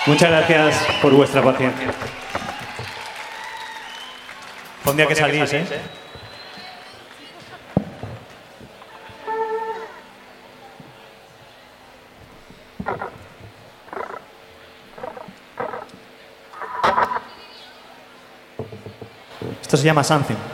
muchas 0.06 0.30
gracias 0.30 0.86
por 1.02 1.12
vuestra 1.12 1.42
paciencia. 1.42 1.92
Fue 4.90 4.94
un 4.94 4.96
día 4.96 5.06
que 5.06 5.14
salís, 5.14 5.52
¿eh? 5.52 5.64
Esto 19.62 19.76
se 19.76 19.84
llama 19.84 20.02
something. 20.02 20.49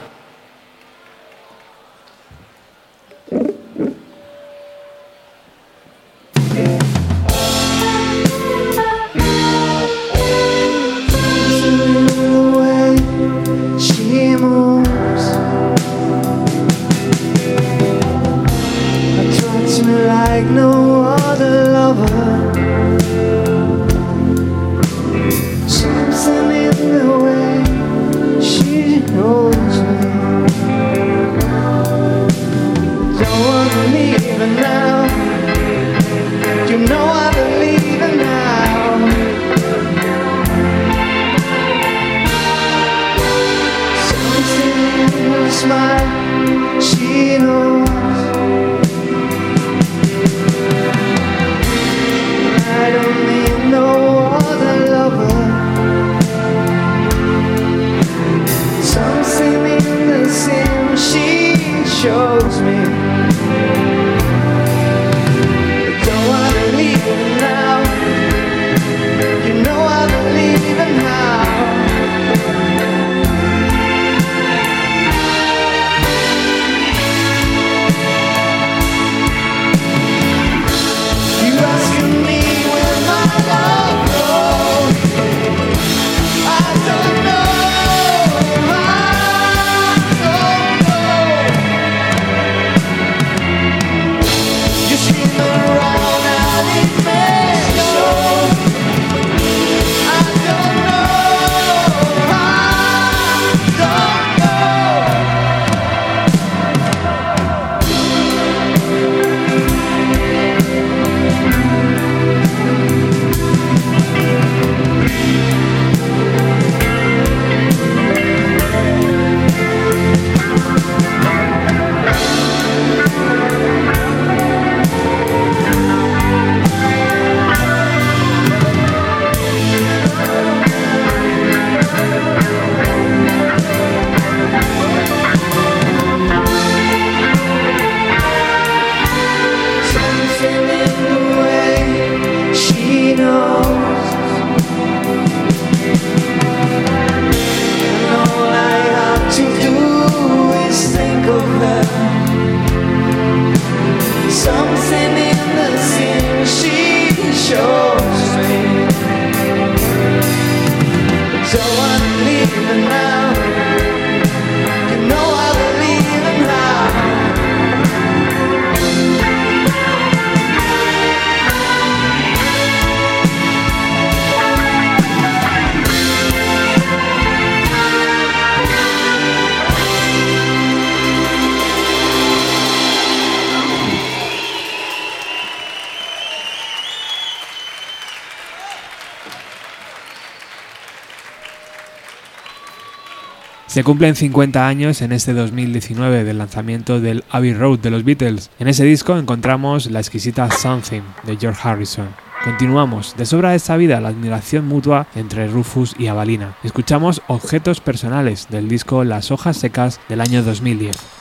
Se 193.77 193.83
cumplen 193.83 194.15
50 194.15 194.67
años 194.67 195.03
en 195.03 195.11
este 195.11 195.33
2019 195.33 196.23
del 196.23 196.39
lanzamiento 196.39 196.99
del 196.99 197.23
Abbey 197.29 197.53
Road 197.53 197.77
de 197.77 197.91
los 197.91 198.03
Beatles. 198.03 198.49
En 198.57 198.67
ese 198.67 198.83
disco 198.83 199.15
encontramos 199.15 199.91
la 199.91 199.99
exquisita 199.99 200.49
Something 200.49 201.03
de 201.27 201.37
George 201.37 201.61
Harrison. 201.63 202.07
Continuamos, 202.43 203.15
de 203.15 203.27
sobra 203.27 203.51
de 203.51 203.57
esta 203.57 203.77
vida, 203.77 204.01
la 204.01 204.07
admiración 204.07 204.67
mutua 204.67 205.05
entre 205.13 205.47
Rufus 205.47 205.93
y 205.99 206.07
Avalina. 206.07 206.57
Escuchamos 206.63 207.21
Objetos 207.27 207.79
Personales 207.79 208.47
del 208.49 208.67
disco 208.67 209.03
Las 209.03 209.29
Hojas 209.29 209.57
Secas 209.57 209.99
del 210.09 210.21
año 210.21 210.41
2010. 210.41 211.16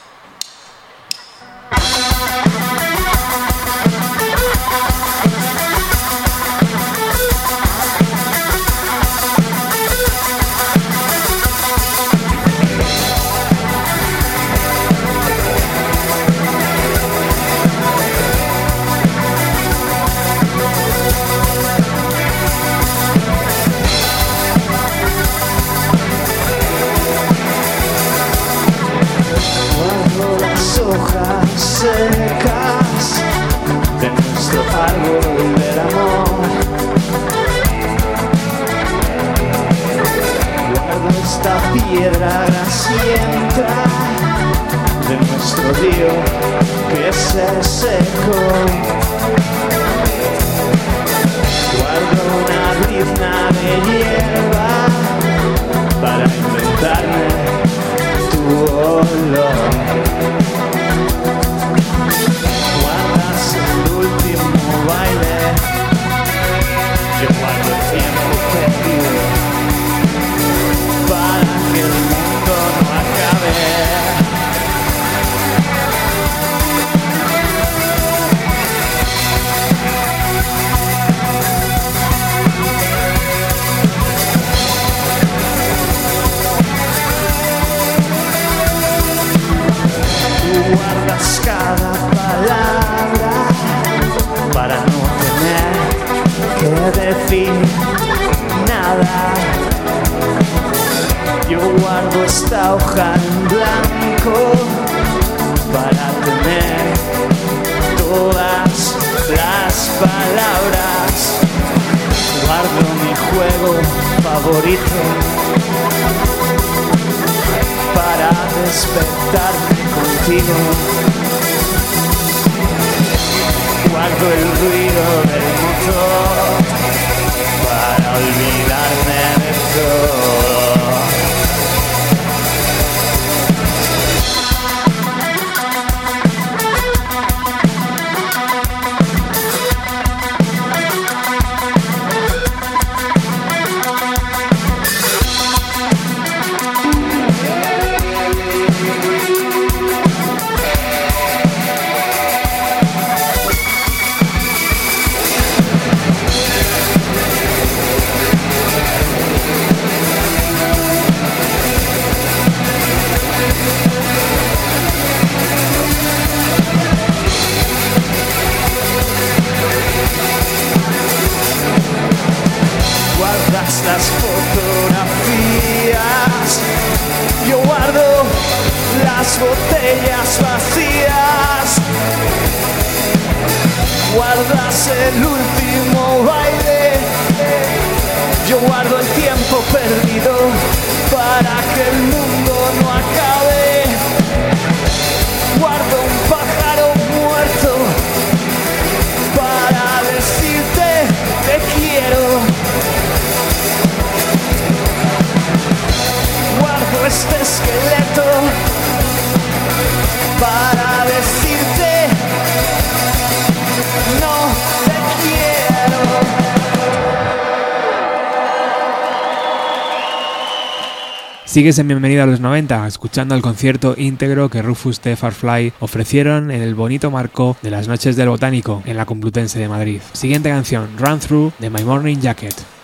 Sigues 221.56 221.78
en 221.78 221.88
Bienvenida 221.88 222.24
a 222.24 222.26
los 222.26 222.40
90, 222.40 222.86
escuchando 222.86 223.34
el 223.34 223.40
concierto 223.40 223.94
íntegro 223.96 224.50
que 224.50 224.61
Rufus 224.61 225.00
T. 225.00 225.16
Farfly 225.16 225.72
ofrecieron 225.80 226.50
en 226.50 226.61
el 226.61 226.74
bonito 226.74 227.11
marco 227.11 227.57
de 227.62 227.70
las 227.70 227.88
Noches 227.88 228.14
del 228.14 228.28
Botánico 228.28 228.82
en 228.84 228.98
la 228.98 229.07
Complutense 229.07 229.59
de 229.59 229.66
Madrid. 229.66 230.02
Siguiente 230.12 230.50
canción, 230.50 230.90
Run 230.98 231.18
Through 231.18 231.54
de 231.59 231.70
My 231.70 231.82
Morning 231.82 232.18
Jacket. 232.18 232.76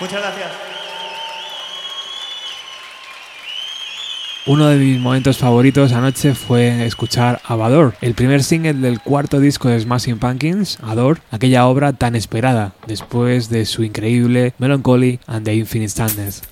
Muchas 0.00 0.20
gracias. 0.20 0.50
Uno 4.46 4.68
de 4.68 4.78
mis 4.78 4.98
momentos 4.98 5.36
favoritos 5.36 5.92
anoche 5.92 6.34
fue 6.34 6.86
escuchar 6.86 7.38
Avador, 7.44 7.94
el 8.00 8.14
primer 8.14 8.42
single 8.42 8.72
del 8.72 8.98
cuarto 8.98 9.40
disco 9.40 9.68
de 9.68 9.78
Smashing 9.78 10.18
Pumpkins, 10.18 10.78
Ador, 10.82 11.20
aquella 11.30 11.66
obra 11.66 11.92
tan 11.92 12.16
esperada 12.16 12.72
después 12.86 13.50
de 13.50 13.66
su 13.66 13.82
increíble 13.82 14.54
Melancholy 14.56 15.20
and 15.26 15.44
the 15.44 15.54
Infinite 15.54 15.90
Sadness. 15.90 16.42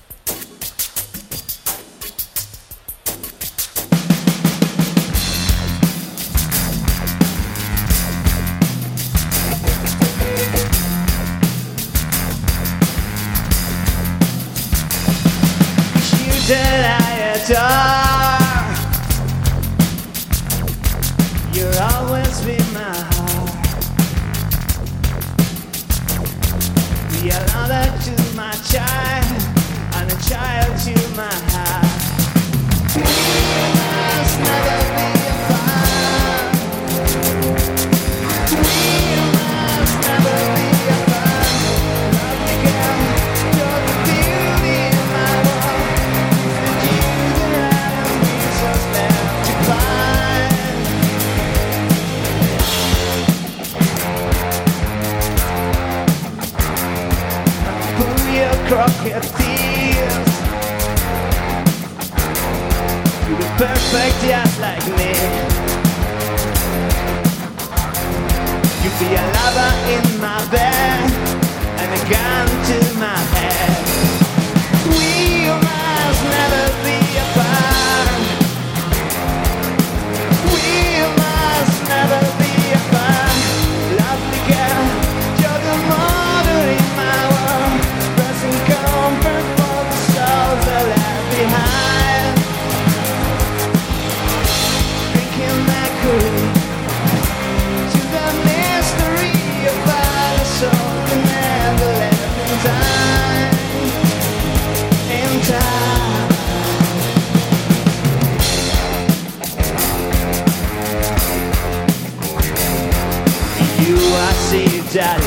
daddy. 114.93 115.25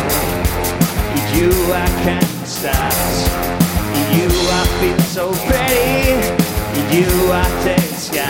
You 1.36 1.50
I 1.72 1.86
can't 2.02 2.46
start. 2.46 2.94
You 4.14 4.28
I 4.28 4.64
feel 4.80 4.98
so 5.00 5.32
pretty. 5.46 6.96
You 6.96 7.06
I 7.32 7.44
take. 7.64 7.90
sky. 7.98 8.29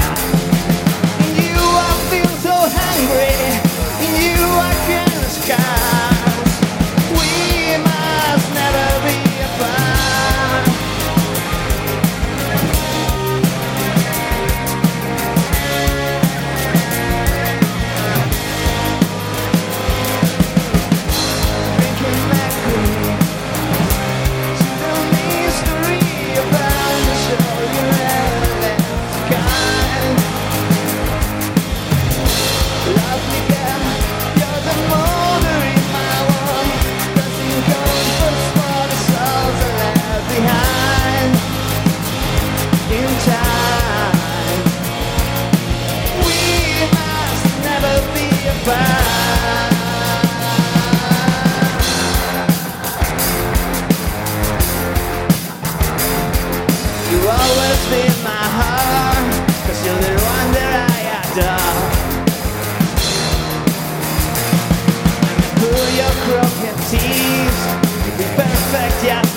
perfect, 68.70 69.02
yeah. 69.04 69.29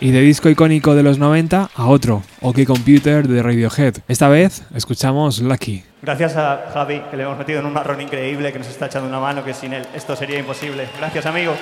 y 0.00 0.10
de 0.10 0.20
disco 0.20 0.48
icónico 0.48 0.94
de 0.94 1.02
los 1.02 1.18
90 1.18 1.70
a 1.74 1.86
otro, 1.86 2.22
OK 2.40 2.64
Computer 2.66 3.26
de 3.26 3.42
Radiohead. 3.42 3.94
Esta 4.08 4.28
vez 4.28 4.62
escuchamos 4.74 5.40
Lucky. 5.40 5.84
Gracias 6.02 6.36
a 6.36 6.70
Javi, 6.72 7.02
que 7.10 7.16
le 7.16 7.24
hemos 7.24 7.38
metido 7.38 7.60
en 7.60 7.66
un 7.66 7.72
marrón 7.72 8.00
increíble, 8.00 8.52
que 8.52 8.58
nos 8.58 8.68
está 8.68 8.86
echando 8.86 9.08
una 9.08 9.20
mano, 9.20 9.44
que 9.44 9.54
sin 9.54 9.72
él 9.72 9.84
esto 9.94 10.14
sería 10.14 10.38
imposible. 10.38 10.88
Gracias, 10.98 11.26
amigo. 11.26 11.54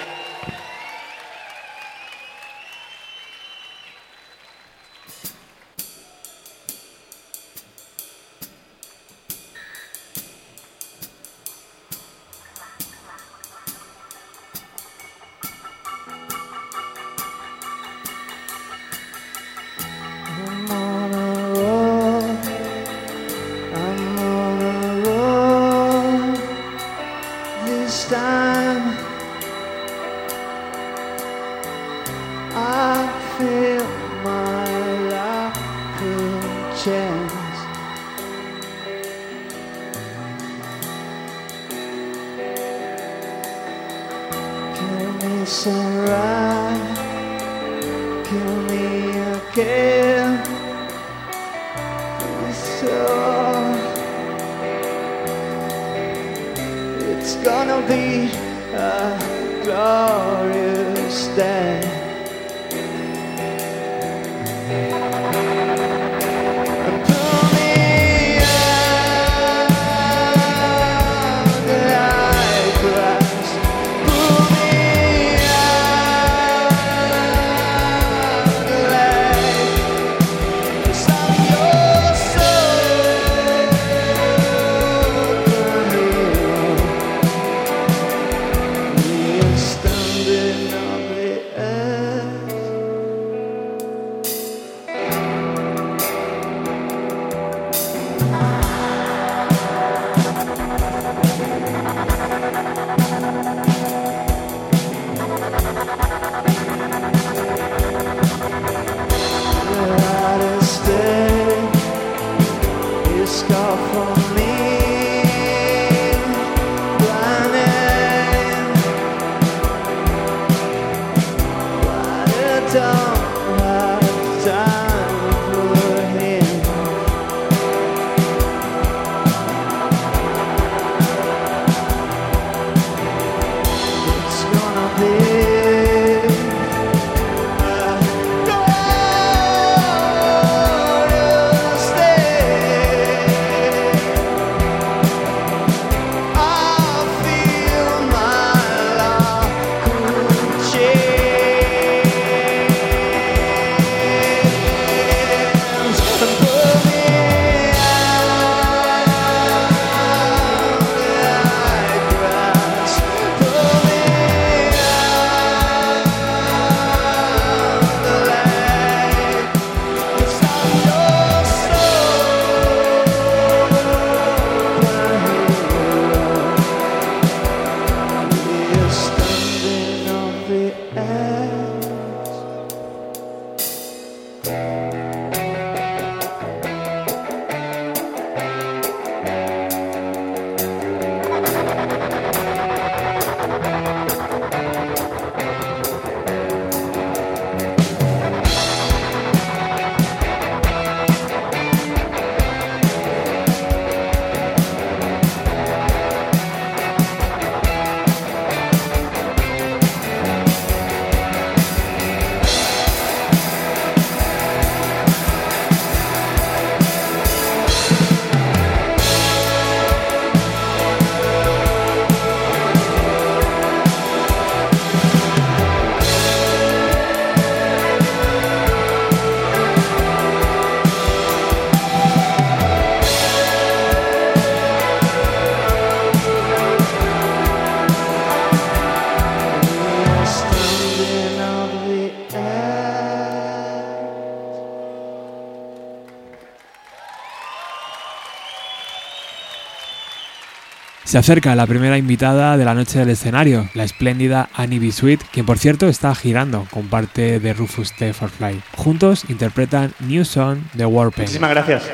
Se 251.15 251.19
acerca 251.19 251.55
la 251.55 251.69
primera 251.69 251.97
invitada 251.97 252.57
de 252.57 252.65
la 252.65 252.75
noche 252.75 252.99
del 252.99 253.11
escenario, 253.11 253.69
la 253.75 253.85
espléndida 253.85 254.49
Annie 254.53 254.81
B. 254.81 254.91
Sweet, 254.91 255.21
quien 255.31 255.47
por 255.47 255.59
cierto 255.59 255.87
está 255.87 256.13
girando 256.13 256.67
con 256.73 256.89
parte 256.89 257.39
de 257.39 257.53
Rufus 257.53 257.93
T. 257.93 258.13
Farfly. 258.13 258.61
Juntos 258.77 259.25
interpretan 259.29 259.95
New 260.01 260.25
Song 260.25 260.59
de 260.73 260.85
Warpaint. 260.85 261.29
Muchísimas 261.29 261.51
gracias. 261.51 261.85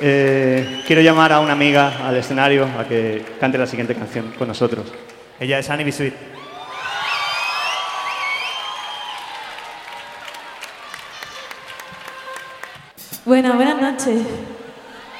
Eh, 0.00 0.84
quiero 0.86 1.02
llamar 1.02 1.32
a 1.32 1.40
una 1.40 1.54
amiga 1.54 2.06
al 2.06 2.16
escenario 2.16 2.68
a 2.78 2.86
que 2.86 3.24
cante 3.40 3.58
la 3.58 3.66
siguiente 3.66 3.96
canción 3.96 4.32
con 4.38 4.46
nosotros. 4.46 4.86
Ella 5.40 5.58
es 5.58 5.68
Annie 5.68 5.84
Bisuit. 5.84 6.14
Buenas, 13.24 13.56
buenas 13.56 13.80
noches. 13.82 14.22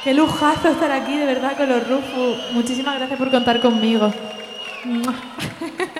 Qué 0.02 0.14
lujazo 0.14 0.68
estar 0.68 0.90
aquí, 0.90 1.16
de 1.16 1.26
verdad, 1.26 1.56
con 1.56 1.68
los 1.68 1.86
Rufus. 1.86 2.52
Muchísimas 2.52 2.96
gracias 2.96 3.18
por 3.18 3.30
contar 3.30 3.60
conmigo. 3.60 4.12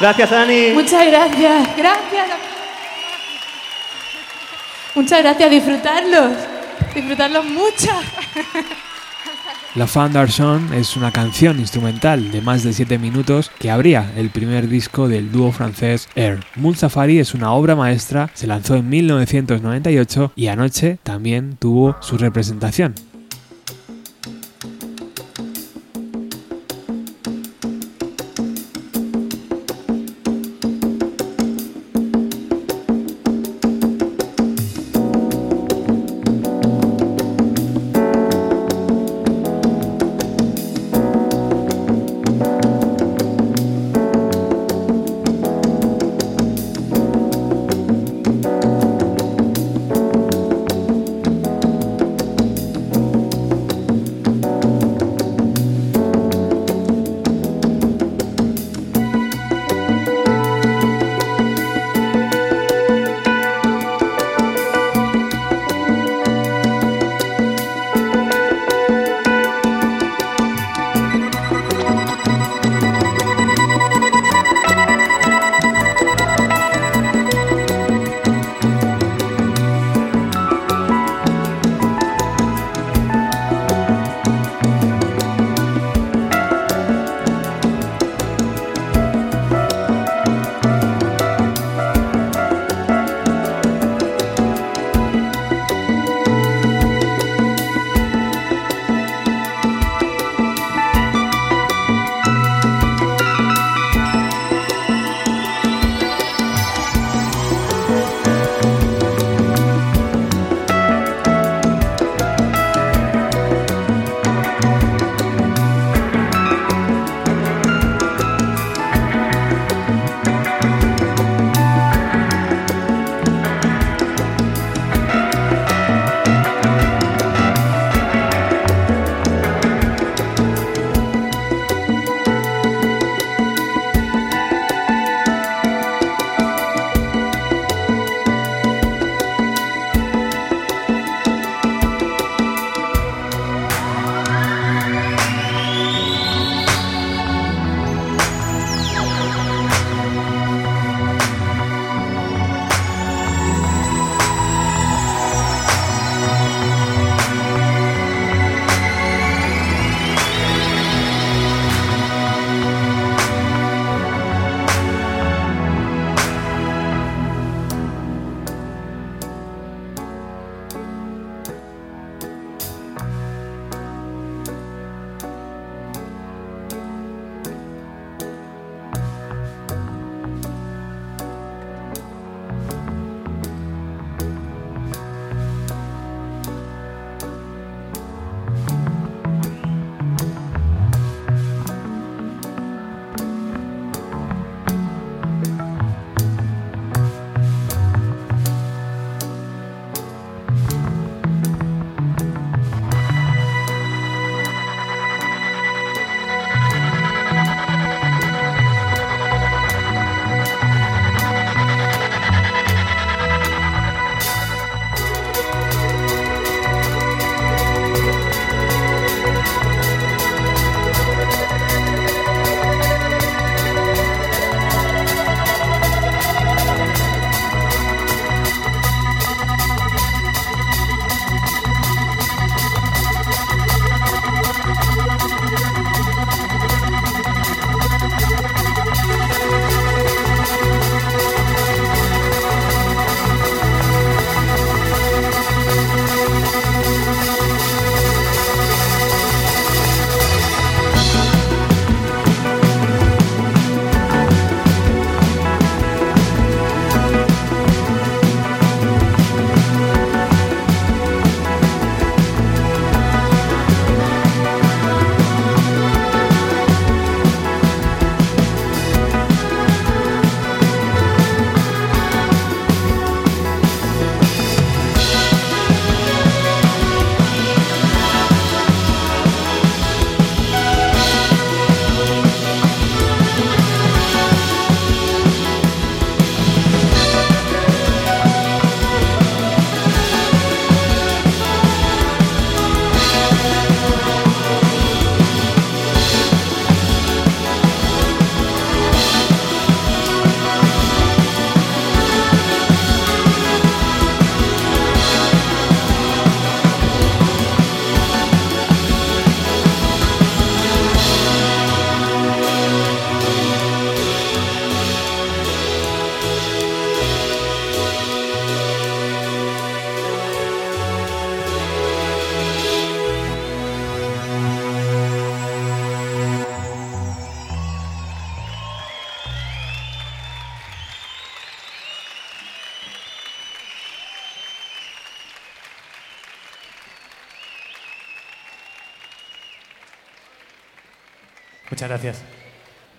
Gracias, 0.00 0.30
Dani. 0.30 0.72
Muchas 0.72 1.06
gracias, 1.06 1.76
gracias. 1.76 2.28
Muchas 4.94 5.22
gracias, 5.22 5.50
disfrutarlos. 5.50 6.32
Disfrutarlos 6.94 7.44
mucho. 7.44 7.90
La 9.76 9.86
d'Argent 9.86 10.72
es 10.72 10.96
una 10.96 11.12
canción 11.12 11.60
instrumental 11.60 12.32
de 12.32 12.40
más 12.40 12.64
de 12.64 12.72
7 12.72 12.98
minutos 12.98 13.52
que 13.58 13.70
abría 13.70 14.10
el 14.16 14.30
primer 14.30 14.68
disco 14.68 15.06
del 15.06 15.30
dúo 15.30 15.52
francés 15.52 16.08
Air. 16.16 16.40
Moon 16.56 16.74
Safari 16.74 17.20
es 17.20 17.34
una 17.34 17.52
obra 17.52 17.76
maestra, 17.76 18.30
se 18.34 18.48
lanzó 18.48 18.74
en 18.74 18.88
1998 18.88 20.32
y 20.34 20.48
anoche 20.48 20.98
también 21.04 21.56
tuvo 21.56 21.96
su 22.00 22.18
representación. 22.18 22.94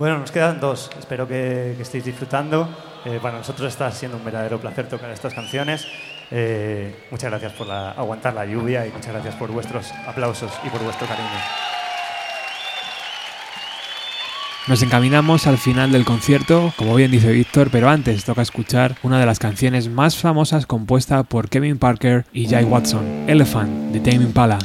Bueno, 0.02 0.18
nos 0.18 0.32
quedan 0.32 0.60
dos. 0.60 0.89
Espero 0.97 1.28
que, 1.28 1.80
estéis 1.80 2.04
disfrutando. 2.04 2.68
Eh, 3.06 3.20
para 3.22 3.38
nosotros 3.38 3.68
está 3.68 3.91
siendo 3.91 4.18
un 4.18 4.26
verdadero 4.26 4.60
placer 4.60 4.89
tocar 4.89 5.12
estas 5.12 5.32
canciones. 5.32 5.86
Eh, 6.32 7.06
muchas 7.12 7.30
gracias 7.30 7.54
por 7.54 7.70
aguantar 7.70 8.34
la 8.34 8.43
lluvia 8.43 8.88
y 8.88 8.89
muchas 8.89 9.14
gracias 9.14 9.36
por 9.36 9.52
vuestros 9.52 9.91
aplausos 10.08 10.52
y 10.66 10.70
por 10.72 10.82
vuestro 10.82 11.06
cariño. 11.06 11.30
Nos 14.66 14.82
encaminamos 14.82 15.45
al 15.45 15.60
final 15.60 15.91
del 15.91 16.04
concierto, 16.04 16.74
como 16.78 16.95
bien 16.95 17.12
dice 17.12 17.32
Víctor, 17.32 17.70
pero 17.72 17.88
antes 17.88 18.26
toca 18.26 18.41
escuchar 18.41 18.95
una 19.04 19.20
de 19.20 19.28
las 19.28 19.38
canciones 19.38 19.88
más 19.88 20.18
famosas 20.18 20.66
compuesta 20.66 21.22
por 21.22 21.47
Kevin 21.47 21.78
Parker 21.78 22.26
y 22.34 22.47
Jay 22.47 22.64
Watson, 22.64 23.26
Elephant, 23.28 23.91
de 23.91 23.99
Tame 23.99 24.24
Impala. 24.24 24.58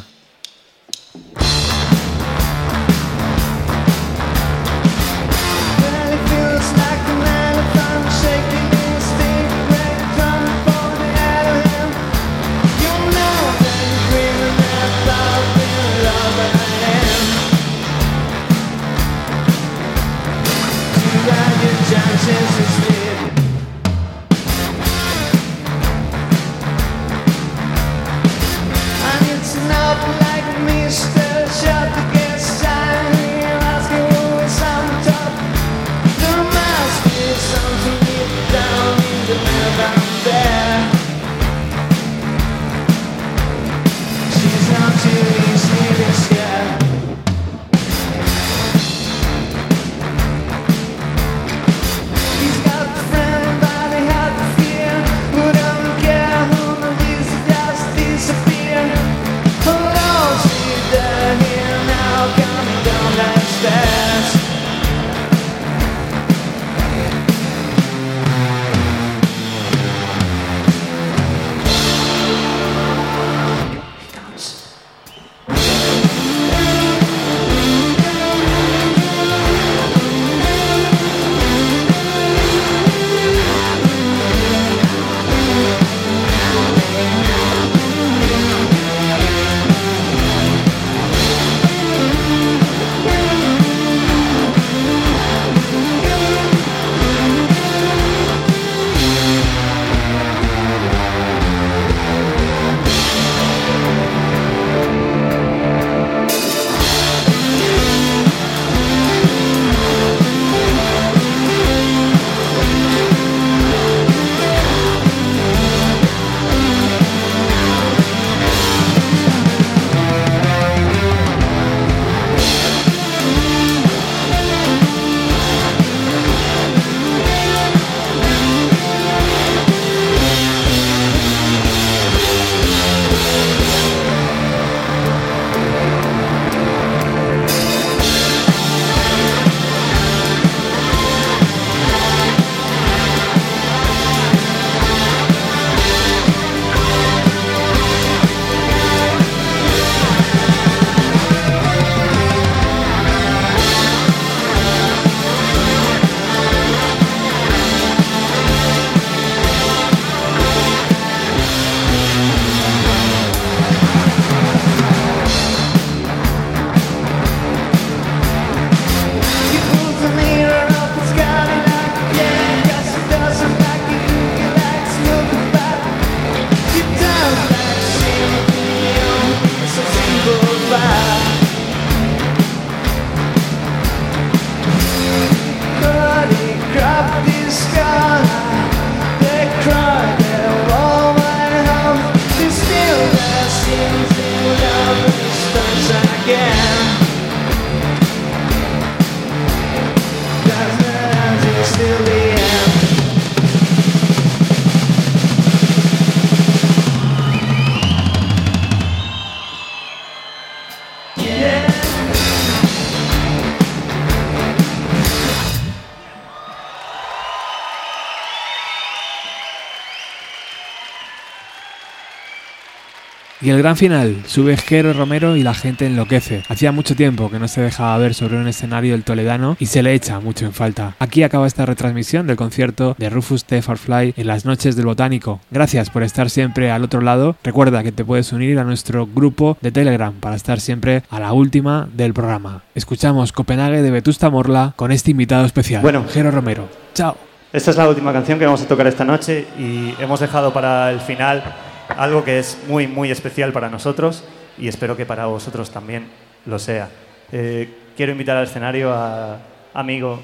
Y 223.47 223.51
el 223.51 223.59
gran 223.59 223.76
final, 223.76 224.24
sube 224.26 224.57
Jero 224.57 224.92
Romero 224.92 225.36
y 225.36 225.44
la 225.44 225.55
gente 225.55 225.86
enloquece. 225.86 226.42
Hacía 226.49 226.72
mucho 226.72 226.97
tiempo 226.97 227.30
que 227.30 227.38
no 227.38 227.47
se 227.47 227.61
dejaba 227.61 227.97
ver 227.97 228.12
sobre 228.12 228.38
un 228.38 228.49
escenario 228.49 228.90
del 228.90 229.05
Toledano 229.05 229.57
y 229.61 229.66
se 229.66 229.84
le 229.84 229.94
echa 229.94 230.18
mucho 230.18 230.47
en 230.47 230.53
falta. 230.53 230.97
Aquí 230.99 231.22
acaba 231.22 231.47
esta 231.47 231.64
retransmisión 231.64 232.26
del 232.26 232.34
concierto 232.34 232.97
de 232.99 233.09
Rufus 233.09 233.44
T. 233.44 233.62
Farfly 233.62 234.14
en 234.16 234.26
las 234.26 234.47
noches 234.47 234.74
del 234.74 234.86
Botánico. 234.86 235.38
Gracias 235.53 235.90
por 235.90 236.03
estar 236.03 236.28
siempre 236.28 236.72
al 236.72 236.82
otro 236.82 237.01
lado. 237.03 237.36
Recuerda 237.44 237.84
que 237.84 237.92
te 237.92 238.05
puedes 238.05 238.32
unir 238.32 238.59
a 238.59 238.64
nuestro 238.64 239.07
grupo 239.07 239.57
de 239.61 239.70
Telegram 239.70 240.12
para 240.14 240.34
estar 240.34 240.59
siempre 240.59 241.05
a 241.09 241.20
la 241.20 241.32
última 241.32 241.88
del 241.92 242.14
programa. 242.14 242.64
Escuchamos 242.74 243.30
Copenhague 243.30 243.80
de 243.80 243.92
Vetusta 243.92 244.28
Morla 244.28 244.72
con 244.74 244.90
este 244.90 245.12
invitado 245.12 245.47
especial, 245.47 245.82
Bueno. 245.82 246.05
Jero 246.12 246.32
Romero. 246.32 246.68
Chao. 246.94 247.16
Esta 247.53 247.70
es 247.70 247.76
la 247.76 247.88
última 247.88 248.12
canción 248.12 248.40
que 248.40 248.44
vamos 248.44 248.62
a 248.62 248.66
tocar 248.66 248.88
esta 248.88 249.05
noche 249.05 249.47
y 249.57 249.94
hemos 250.03 250.18
dejado 250.18 250.53
para 250.53 250.90
el 250.90 250.99
final 250.99 251.44
algo 251.89 252.24
que 252.24 252.39
es 252.39 252.59
muy, 252.66 252.87
muy 252.87 253.11
especial 253.11 253.53
para 253.53 253.68
nosotros 253.70 254.24
y 254.59 254.68
espero 254.68 254.97
que 254.97 255.07
para 255.07 255.26
vosotros 255.26 255.70
también 255.70 256.09
lo 256.45 256.59
sea. 256.59 256.89
Eh, 257.32 257.68
quiero 257.97 258.12
invitar 258.12 258.37
al 258.37 258.45
escenario 258.45 258.93
a 258.93 259.39
amigo, 259.74 260.20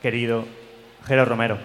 querido, 0.00 0.44
Jero 1.06 1.24
Romero. 1.24 1.58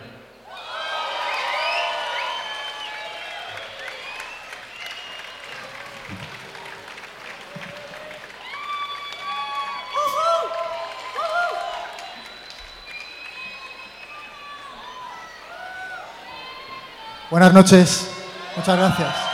Buenas 17.30 17.52
noches. 17.52 18.13
Muchas 18.56 18.78
gracias. 18.78 19.33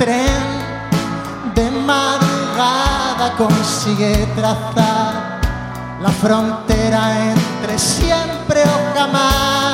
tren 0.00 1.54
de 1.54 1.70
madrugada 1.70 3.36
consigue 3.36 4.26
trazar 4.34 5.38
la 6.00 6.08
frontera 6.08 7.02
entre 7.32 7.78
siempre 7.78 8.62
o 8.62 8.98
jamás. 8.98 9.69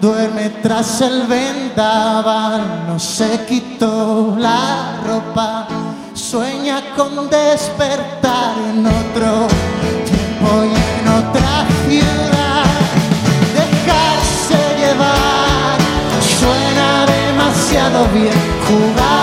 duerme 0.00 0.50
tras 0.62 1.00
el 1.00 1.26
vendaval, 1.26 2.86
no 2.86 2.98
se 2.98 3.44
quitó 3.46 4.36
la 4.38 5.00
ropa, 5.06 5.66
sueña 6.14 6.94
con 6.96 7.28
despertar 7.28 8.54
en 8.70 8.86
otro 8.86 9.48
tiempo 10.06 10.64
y 10.64 11.00
en 11.00 11.08
otra 11.08 11.66
ciudad, 11.86 12.64
dejarse 13.54 14.58
llevar, 14.78 15.78
suena 16.38 17.06
demasiado 17.06 18.06
bien 18.14 18.40
jugar. 18.66 19.17